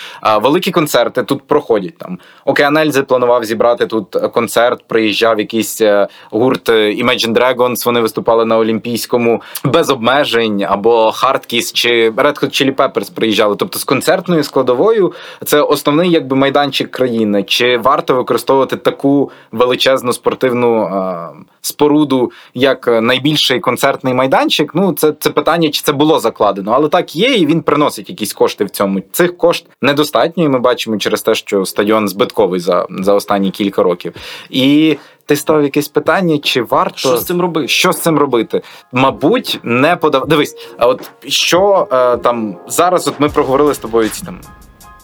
великі 0.43 0.71
концерти 0.71 1.23
тут 1.23 1.43
проходять 1.43 1.99
там. 1.99 2.19
Океанельзи 2.45 3.03
планував 3.03 3.45
зібрати 3.45 3.87
тут 3.87 4.11
концерт, 4.11 4.85
приїжджав 4.89 5.39
якийсь 5.39 5.81
е, 5.81 6.09
гурт 6.31 6.69
Imagine 6.69 7.33
Dragons, 7.33 7.85
Вони 7.85 8.01
виступали 8.01 8.45
на 8.45 8.59
Олімпійському 8.59 9.43
без 9.65 9.91
обмежень 9.91 10.67
або 10.69 11.09
Hardkiss, 11.11 11.73
чи 11.73 11.88
чи 11.89 12.11
Red 12.11 12.43
Hot 12.43 12.45
Chili 12.45 12.75
Peppers 12.75 13.13
приїжджали. 13.15 13.57
Тобто 13.59 13.79
з 13.79 13.85
концертною 13.85 14.45
складовою 14.45 15.13
це 15.45 15.61
основний 15.61 16.11
якби 16.11 16.37
майданчик 16.37 16.91
країни. 16.91 17.43
Чи 17.43 17.77
варто 17.79 18.15
використовувати 18.15 18.77
таку 18.77 19.31
величезну 19.53 20.13
спортивну 20.13 20.81
а, 20.81 21.31
споруду, 21.61 22.33
як 22.55 22.87
найбільший 23.03 23.61
концертний 23.61 24.15
майданчик? 24.15 24.75
Ну 24.75 24.93
це 24.93 25.13
це 25.21 25.31
питання, 25.31 25.71
чи 25.71 25.83
це 25.83 25.93
було 25.93 26.19
закладено, 26.19 26.73
але 26.75 26.89
так 26.89 27.17
є, 27.17 27.35
і 27.35 27.47
він 27.47 27.63
приносить 27.63 28.11
якісь 28.11 28.33
кошти 28.33 28.65
в 28.65 28.71
цьому. 28.71 29.03
Цих 29.13 29.37
кошт 29.37 29.67
недостатньо, 29.83 30.45
і 30.45 30.49
ми 30.49 30.59
бачимо 30.59 30.99
через 30.99 31.23
те, 31.23 31.35
що 31.35 31.65
стадіон 31.65 32.09
збитковий 32.09 32.61
за, 32.61 32.87
за 32.91 33.15
останні 33.15 33.51
кілька 33.51 33.83
років. 33.83 34.13
І 34.51 34.97
ти 35.29 35.37
ставив 35.37 35.65
якесь 35.65 35.89
питання, 35.89 36.39
чи 36.39 36.63
варто 36.63 36.99
що 36.99 37.17
з 37.17 37.25
цим 37.25 37.41
робити? 37.41 37.69
Що 37.69 37.93
з 37.93 38.01
цим 38.01 38.19
робити? 38.19 38.63
Мабуть, 38.93 39.61
не 39.63 39.97
подав. 39.97 40.29
Дивись, 40.29 40.57
а 40.79 40.87
от 40.87 41.11
що 41.27 41.89
е, 41.93 42.17
там 42.17 42.57
зараз? 42.69 43.09
От 43.09 43.21
ми 43.21 43.29
проговорили 43.29 43.75
з 43.75 43.79
тобою 43.79 44.09
ці 44.09 44.25
там 44.25 44.41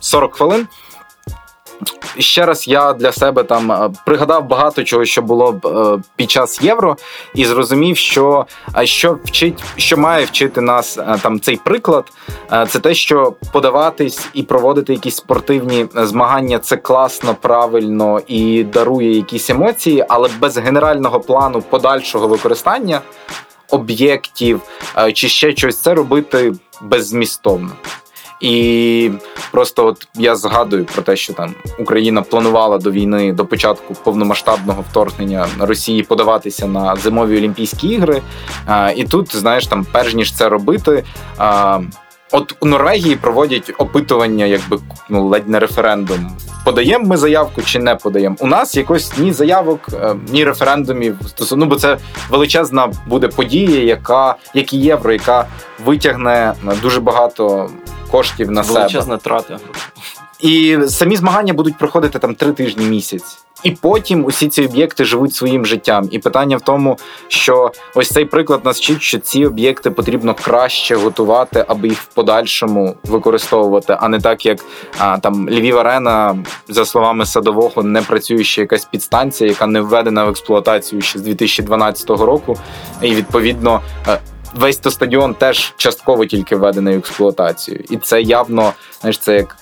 40 0.00 0.34
хвилин 0.34 0.66
ще 2.18 2.46
раз 2.46 2.68
я 2.68 2.92
для 2.92 3.12
себе 3.12 3.44
там 3.44 3.72
е, 3.72 3.90
пригадав 4.06 4.48
багато 4.48 4.84
чого, 4.84 5.04
що 5.04 5.22
було 5.22 5.60
е, 5.64 6.02
під 6.16 6.30
час 6.30 6.62
євро, 6.62 6.96
і 7.34 7.44
зрозумів, 7.44 7.96
що 7.96 8.46
що 8.84 9.18
вчить, 9.24 9.64
що 9.76 9.96
має 9.96 10.24
вчити 10.24 10.60
нас 10.60 10.98
е, 10.98 11.18
там 11.22 11.40
цей 11.40 11.56
приклад, 11.56 12.04
це 12.68 12.78
те, 12.78 12.94
що 12.94 13.34
подаватись 13.52 14.28
і 14.34 14.42
проводити 14.42 14.92
якісь 14.92 15.16
спортивні 15.16 15.86
змагання 15.94 16.58
це 16.58 16.76
класно, 16.76 17.36
правильно 17.40 18.20
і 18.26 18.64
дарує 18.64 19.16
якісь 19.16 19.50
емоції, 19.50 20.04
але 20.08 20.28
без 20.40 20.58
генерального 20.58 21.20
плану 21.20 21.62
подальшого 21.62 22.28
використання 22.28 23.00
об'єктів 23.70 24.60
чи 25.14 25.28
ще 25.28 25.56
щось 25.56 25.80
це 25.80 25.94
робити 25.94 26.52
беззмістовно. 26.82 27.70
І 28.44 29.10
просто 29.50 29.86
от 29.86 30.08
я 30.14 30.36
згадую 30.36 30.84
про 30.84 31.02
те, 31.02 31.16
що 31.16 31.32
там 31.32 31.54
Україна 31.78 32.22
планувала 32.22 32.78
до 32.78 32.90
війни 32.90 33.32
до 33.32 33.46
початку 33.46 33.94
повномасштабного 33.94 34.84
вторгнення 34.90 35.46
Росії 35.58 36.02
подаватися 36.02 36.66
на 36.66 36.96
зимові 36.96 37.38
Олімпійські 37.38 37.88
ігри. 37.88 38.22
І 38.96 39.04
тут, 39.04 39.36
знаєш, 39.36 39.66
там, 39.66 39.86
перш 39.92 40.14
ніж 40.14 40.34
це 40.34 40.48
робити. 40.48 41.04
От 42.34 42.56
у 42.60 42.66
Норвегії 42.66 43.16
проводять 43.16 43.72
опитування, 43.78 44.44
якби 44.44 44.78
ну 45.08 45.28
ледь 45.28 45.48
не 45.48 45.58
референдум. 45.58 46.30
Подаємо 46.64 47.04
ми 47.04 47.16
заявку 47.16 47.62
чи 47.62 47.78
не 47.78 47.94
подаємо. 47.94 48.36
У 48.40 48.46
нас 48.46 48.74
якось 48.74 49.18
ні 49.18 49.32
заявок, 49.32 49.80
е, 49.92 50.14
ні 50.32 50.44
референдумів 50.44 51.16
стосовно, 51.28 51.64
ну, 51.64 51.70
бо 51.70 51.76
це 51.76 51.98
величезна 52.30 52.92
буде 53.06 53.28
подія, 53.28 53.84
яка 53.84 54.36
як 54.54 54.72
і 54.72 54.78
євро, 54.78 55.12
яка 55.12 55.46
витягне 55.84 56.54
дуже 56.82 57.00
багато 57.00 57.70
коштів 58.10 58.50
на 58.50 58.60
Величезна 58.60 58.74
себе. 58.74 58.80
Величезна 58.80 59.16
трата. 59.16 59.58
І 60.40 60.78
самі 60.88 61.16
змагання 61.16 61.52
будуть 61.52 61.78
проходити 61.78 62.18
там 62.18 62.34
три 62.34 62.52
тижні 62.52 62.86
місяць. 62.86 63.44
І 63.64 63.70
потім 63.70 64.24
усі 64.24 64.48
ці 64.48 64.64
об'єкти 64.64 65.04
живуть 65.04 65.34
своїм 65.34 65.66
життям. 65.66 66.08
І 66.10 66.18
питання 66.18 66.56
в 66.56 66.60
тому, 66.60 66.98
що 67.28 67.72
ось 67.94 68.08
цей 68.08 68.24
приклад 68.24 68.64
нас 68.64 68.78
вчить, 68.78 69.02
що 69.02 69.18
ці 69.18 69.46
об'єкти 69.46 69.90
потрібно 69.90 70.34
краще 70.34 70.96
готувати, 70.96 71.64
аби 71.68 71.88
їх 71.88 71.98
в 71.98 72.06
подальшому 72.06 72.96
використовувати, 73.04 73.96
а 74.00 74.08
не 74.08 74.20
так, 74.20 74.46
як 74.46 74.58
а, 74.98 75.18
там 75.18 75.50
Львів 75.50 75.78
Арена, 75.78 76.44
за 76.68 76.84
словами 76.84 77.26
садового, 77.26 77.82
не 77.82 78.02
працююча 78.02 78.60
якась 78.60 78.84
підстанція, 78.84 79.50
яка 79.50 79.66
не 79.66 79.80
введена 79.80 80.24
в 80.24 80.28
експлуатацію 80.28 81.02
ще 81.02 81.18
з 81.18 81.22
2012 81.22 82.10
року. 82.10 82.56
І 83.02 83.14
відповідно 83.14 83.80
е, 84.08 84.20
весь 84.54 84.76
то 84.76 84.90
стадіон 84.90 85.34
теж 85.34 85.74
частково 85.76 86.26
тільки 86.26 86.56
введений 86.56 86.94
в 86.94 86.98
експлуатацію, 86.98 87.84
і 87.90 87.96
це 87.96 88.22
явно 88.22 88.72
знаєш, 89.00 89.18
це 89.18 89.36
як. 89.36 89.56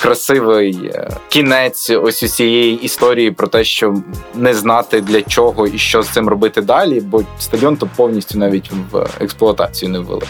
Красивий 0.00 0.90
е, 0.94 1.10
кінець 1.28 1.90
ось 1.90 2.22
усієї 2.22 2.82
історії 2.82 3.30
про 3.30 3.46
те, 3.46 3.64
що 3.64 3.94
не 4.34 4.54
знати 4.54 5.00
для 5.00 5.22
чого 5.22 5.66
і 5.66 5.78
що 5.78 6.02
з 6.02 6.08
цим 6.08 6.28
робити 6.28 6.60
далі, 6.60 7.00
бо 7.00 7.22
стадіон 7.38 7.76
то 7.76 7.88
повністю 7.96 8.38
навіть 8.38 8.70
в 8.90 9.06
експлуатацію 9.20 9.88
не 9.88 9.98
ввели. 9.98 10.26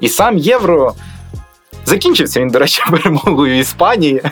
І 0.00 0.08
сам 0.08 0.38
євро 0.38 0.94
Закінчився 1.84 2.40
він, 2.40 2.48
до 2.48 2.58
речі, 2.58 2.82
перемогою 2.90 3.58
Іспанії. 3.58 4.22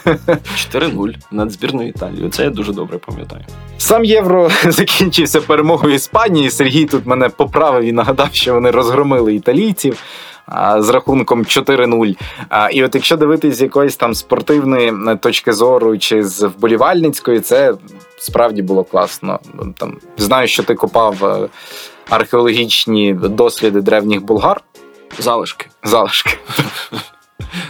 4-0 0.73 1.15
над 1.31 1.51
збірною 1.51 1.89
Італією. 1.89 2.31
Це 2.31 2.43
я 2.45 2.51
дуже 2.51 2.73
добре 2.73 2.99
пам'ятаю. 2.99 3.45
Сам 3.79 4.05
євро 4.05 4.51
закінчився 4.65 5.41
перемогою 5.41 5.95
Іспанії. 5.95 6.51
Сергій 6.51 6.85
тут 6.85 7.07
мене 7.07 7.29
поправив 7.29 7.85
і 7.85 7.93
нагадав, 7.93 8.29
що 8.33 8.55
вони 8.55 8.71
розгромили 8.71 9.35
італійців. 9.35 10.03
З 10.79 10.89
рахунком 10.89 11.43
4-0. 11.43 12.17
І 12.73 12.85
от 12.85 12.95
якщо 12.95 13.17
дивитись 13.17 13.57
з 13.57 13.63
якоїсь 13.63 13.97
там 13.97 14.15
спортивної 14.15 14.93
точки 15.21 15.53
зору 15.53 15.99
чи 15.99 16.25
з 16.25 16.43
вболівальницької, 16.43 17.41
це 17.41 17.75
справді 18.19 18.63
було 18.63 18.85
класно. 18.85 19.39
Там 19.79 19.97
Знаю, 20.17 20.49
що 20.49 20.63
ти 20.63 20.75
копав 20.75 21.25
е, 21.25 21.49
археологічні 22.11 23.15
досліди 23.15 23.81
древніх 23.81 24.23
булгар. 24.23 24.61
Залишки. 25.19 25.67
Залишки. 25.85 26.39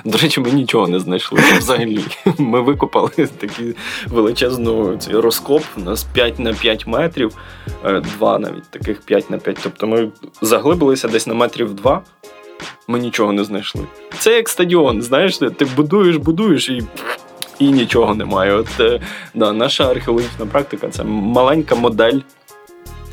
До 0.05 0.19
речі, 0.19 0.41
ми 0.41 0.51
нічого 0.51 0.89
не 0.89 1.01
знайшли 1.01 1.41
взагалі. 1.59 2.05
Ми 2.39 2.61
викопали 2.61 3.11
такий 3.39 3.77
величезну 4.07 4.99
розкоп, 5.11 5.63
у 5.77 5.81
нас 5.81 6.05
5 6.05 6.39
на 6.39 6.55
5 6.55 6.87
метрів, 6.87 7.37
е, 7.85 8.01
два 8.01 8.39
навіть 8.39 8.71
таких 8.71 9.01
5 9.01 9.31
на 9.31 9.39
5. 9.39 9.59
Тобто 9.63 9.87
ми 9.87 10.11
заглибилися 10.43 11.09
десь 11.09 11.27
на 11.27 11.35
метрів 11.35 11.75
2, 11.75 12.03
ми 12.89 12.99
нічого 12.99 13.33
не 13.33 13.45
знайшли. 13.45 13.83
Це 14.19 14.37
як 14.37 14.49
стадіон, 14.49 15.03
знаєш, 15.03 15.39
ти 15.39 15.65
будуєш, 15.77 16.17
будуєш 16.17 16.69
і. 16.69 16.83
І 17.59 17.69
нічого 17.69 18.15
немає. 18.15 18.53
От 18.53 18.81
е, 18.81 19.01
да, 19.35 19.53
наша 19.53 19.91
археологічна 19.91 20.47
практика 20.47 20.89
це 20.89 21.05
маленька 21.05 21.75
модель 21.75 22.21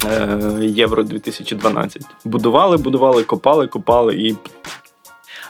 е, 0.05 0.39
Євро 0.61 1.03
2012. 1.03 2.01
Будували, 2.25 2.77
будували, 2.77 3.23
копали, 3.23 3.67
копали 3.67 4.15
і 4.15 4.35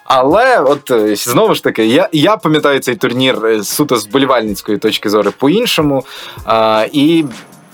але 0.05 0.59
от 0.59 0.91
е, 0.91 1.15
знову 1.15 1.55
ж 1.55 1.63
таки, 1.63 1.85
я 1.85 2.09
я 2.11 2.37
пам'ятаю 2.37 2.79
цей 2.79 2.95
турнір 2.95 3.45
е, 3.45 3.63
суто 3.63 3.97
з 3.97 4.07
болівальницької 4.07 4.77
точки 4.77 5.09
зору 5.09 5.31
по-іншому. 5.37 6.05
А, 6.45 6.87
І 6.91 7.25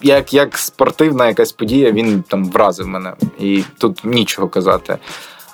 як 0.02 0.34
як 0.34 0.58
спортивна 0.58 1.28
якась 1.28 1.52
подія, 1.52 1.92
він 1.92 2.24
там 2.28 2.46
вразив 2.46 2.88
мене. 2.88 3.14
І 3.40 3.64
тут 3.78 4.06
нічого 4.06 4.48
казати. 4.48 4.98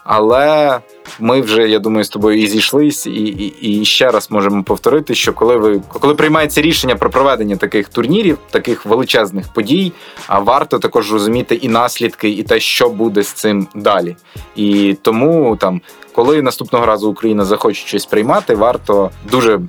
Але 0.08 0.80
ми 1.20 1.42
вже, 1.42 1.70
я 1.70 1.80
думаю, 1.80 2.04
з 2.04 2.10
тобою 2.10 2.42
і 2.42 2.48
зійшлись, 2.48 3.06
і 3.06 3.12
і, 3.12 3.82
і 3.82 3.86
ще 3.86 4.12
раз 4.12 4.32
можемо 4.32 4.64
повторити, 4.64 5.16
що 5.16 5.34
коли 5.34 5.58
ви 5.58 5.82
коли 5.90 6.16
приймається 6.16 6.62
рішення 6.62 6.96
про 6.96 7.10
проведення 7.10 7.56
таких 7.56 7.90
турнірів, 7.90 8.38
таких 8.52 8.86
величезних 8.86 9.54
подій, 9.54 9.92
а 10.28 10.40
варто 10.40 10.80
також 10.80 11.14
розуміти 11.14 11.56
і 11.56 11.70
наслідки, 11.70 12.30
і 12.30 12.44
те, 12.44 12.60
що 12.60 12.90
буде 12.90 13.24
з 13.24 13.32
цим 13.32 13.68
далі. 13.76 14.16
І 14.56 14.98
тому 15.02 15.56
там, 15.56 15.82
коли 16.16 16.42
наступного 16.42 16.86
разу 16.86 17.10
Україна 17.10 17.46
захоче 17.46 17.88
щось 17.88 18.06
приймати, 18.06 18.56
варто 18.56 19.12
дуже. 19.32 19.60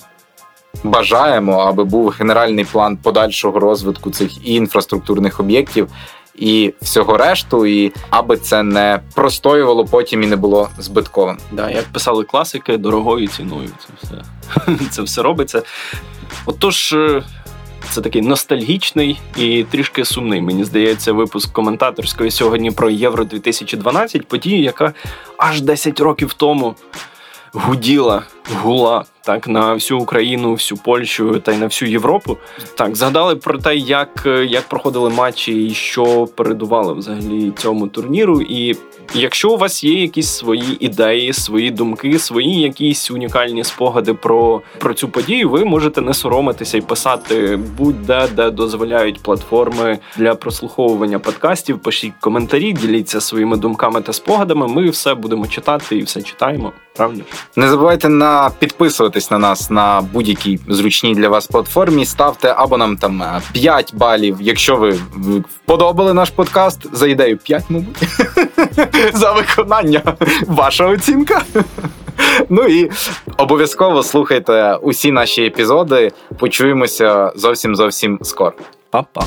Бажаємо, 0.85 1.53
аби 1.53 1.85
був 1.85 2.09
генеральний 2.09 2.65
план 2.65 2.97
подальшого 2.97 3.59
розвитку 3.59 4.11
цих 4.11 4.49
інфраструктурних 4.49 5.41
об'єктів, 5.41 5.89
і 6.39 6.75
всього 6.83 7.17
решту, 7.17 7.67
і 7.67 7.93
аби 8.11 8.37
це 8.37 8.63
не 8.63 9.01
простоювало 9.15 9.85
потім 9.85 10.23
і 10.23 10.27
не 10.27 10.37
було 10.37 10.69
збитковим. 10.79 11.39
Да, 11.53 11.71
як 11.71 11.85
писали 11.85 12.25
класики, 12.25 12.77
дорогою 12.77 13.27
ціною. 13.27 13.69
Це 13.79 13.89
все 14.03 14.85
це 14.91 15.03
все 15.03 15.23
робиться. 15.23 15.63
Отож. 16.47 16.93
Е, 16.93 17.23
це 17.91 18.01
такий 18.01 18.23
ностальгічний 18.23 19.21
і 19.37 19.65
трішки 19.71 20.05
сумний, 20.05 20.41
мені 20.41 20.65
здається, 20.65 21.13
випуск 21.13 21.53
коментаторської 21.53 22.31
сьогодні 22.31 22.71
про 22.71 22.91
Євро 22.91 23.25
2012 23.25 24.29
подію, 24.29 24.63
яка 24.63 24.93
аж 25.37 25.61
10 25.61 26.01
років 26.01 26.33
тому 26.33 26.75
гуділа, 27.53 28.23
гула 28.53 29.05
так 29.29 29.49
на 29.49 29.75
всю 29.75 30.01
Україну, 30.01 30.53
всю 30.53 30.79
Польщу 30.79 31.41
та 31.41 31.53
й 31.53 31.59
на 31.59 31.67
всю 31.67 31.91
Європу. 31.91 32.37
Так 32.75 32.97
згадали 32.97 33.37
про 33.37 33.59
те, 33.59 33.77
як 33.77 34.27
як 34.49 34.69
проходили 34.69 35.11
матчі 35.11 35.67
і 35.67 35.75
що 35.75 36.27
передували 36.27 36.95
взагалі 36.95 37.53
цьому 37.59 37.89
турніру. 37.89 38.43
І 38.43 38.77
якщо 39.15 39.51
у 39.51 39.57
вас 39.57 39.85
є 39.85 40.01
якісь 40.03 40.29
свої 40.29 40.85
ідеї, 40.85 41.33
свої 41.33 41.71
думки, 41.71 42.19
свої 42.19 42.61
якісь 42.61 43.11
унікальні 43.11 43.65
спогади 43.65 44.15
про, 44.15 44.63
про 44.79 44.95
цю 44.95 45.09
подію, 45.09 45.51
ви 45.51 45.65
можете 45.65 46.01
не 46.01 46.15
соромитися 46.15 46.79
і 46.79 46.81
писати 46.81 47.59
будь-де, 47.79 48.29
де 48.37 48.51
дозволяють 48.51 49.23
платформи 49.23 49.99
для 50.17 50.35
прослуховування 50.35 51.19
подкастів. 51.19 51.79
Пишіть 51.79 52.13
коментарі, 52.21 52.73
діліться 52.73 53.21
своїми 53.21 53.57
думками 53.57 54.01
та 54.01 54.13
спогадами. 54.13 54.69
Ми 54.69 54.91
все 54.91 55.15
будемо 55.15 55.47
читати 55.47 55.97
і 55.97 56.03
все 56.03 56.23
читаємо. 56.23 56.73
Правильно? 56.97 57.25
Не 57.57 57.69
забувайте 57.69 58.09
на 58.09 58.38
підписуватись 58.59 59.31
на 59.31 59.39
нас 59.39 59.71
на 59.71 60.01
будь-якій 60.13 60.61
зручній 60.69 61.15
для 61.15 61.29
вас 61.29 61.47
платформі. 61.47 62.05
Ставте 62.07 62.55
або 62.57 62.77
нам 62.77 62.97
там 62.97 63.23
5 63.53 63.95
балів, 63.95 64.37
якщо 64.41 64.77
ви 64.77 64.99
вподобали 65.49 66.15
наш 66.15 66.31
подкаст 66.31 66.97
за 66.97 67.07
ідею 67.07 67.39
5, 67.39 67.65
мабуть. 67.69 67.97
За 69.15 69.33
виконання 69.33 70.03
ваша 70.47 70.87
оцінка. 70.87 71.43
Ну 72.49 72.63
і 72.63 72.91
обов'язково 73.37 74.03
слухайте 74.03 74.75
усі 74.75 75.13
наші 75.13 75.47
епізоди. 75.47 76.13
Почуємося 76.39 77.33
зовсім 77.37 77.77
зовсім 77.77 78.19
скоро. 78.23 78.53
Па-па. 78.91 79.25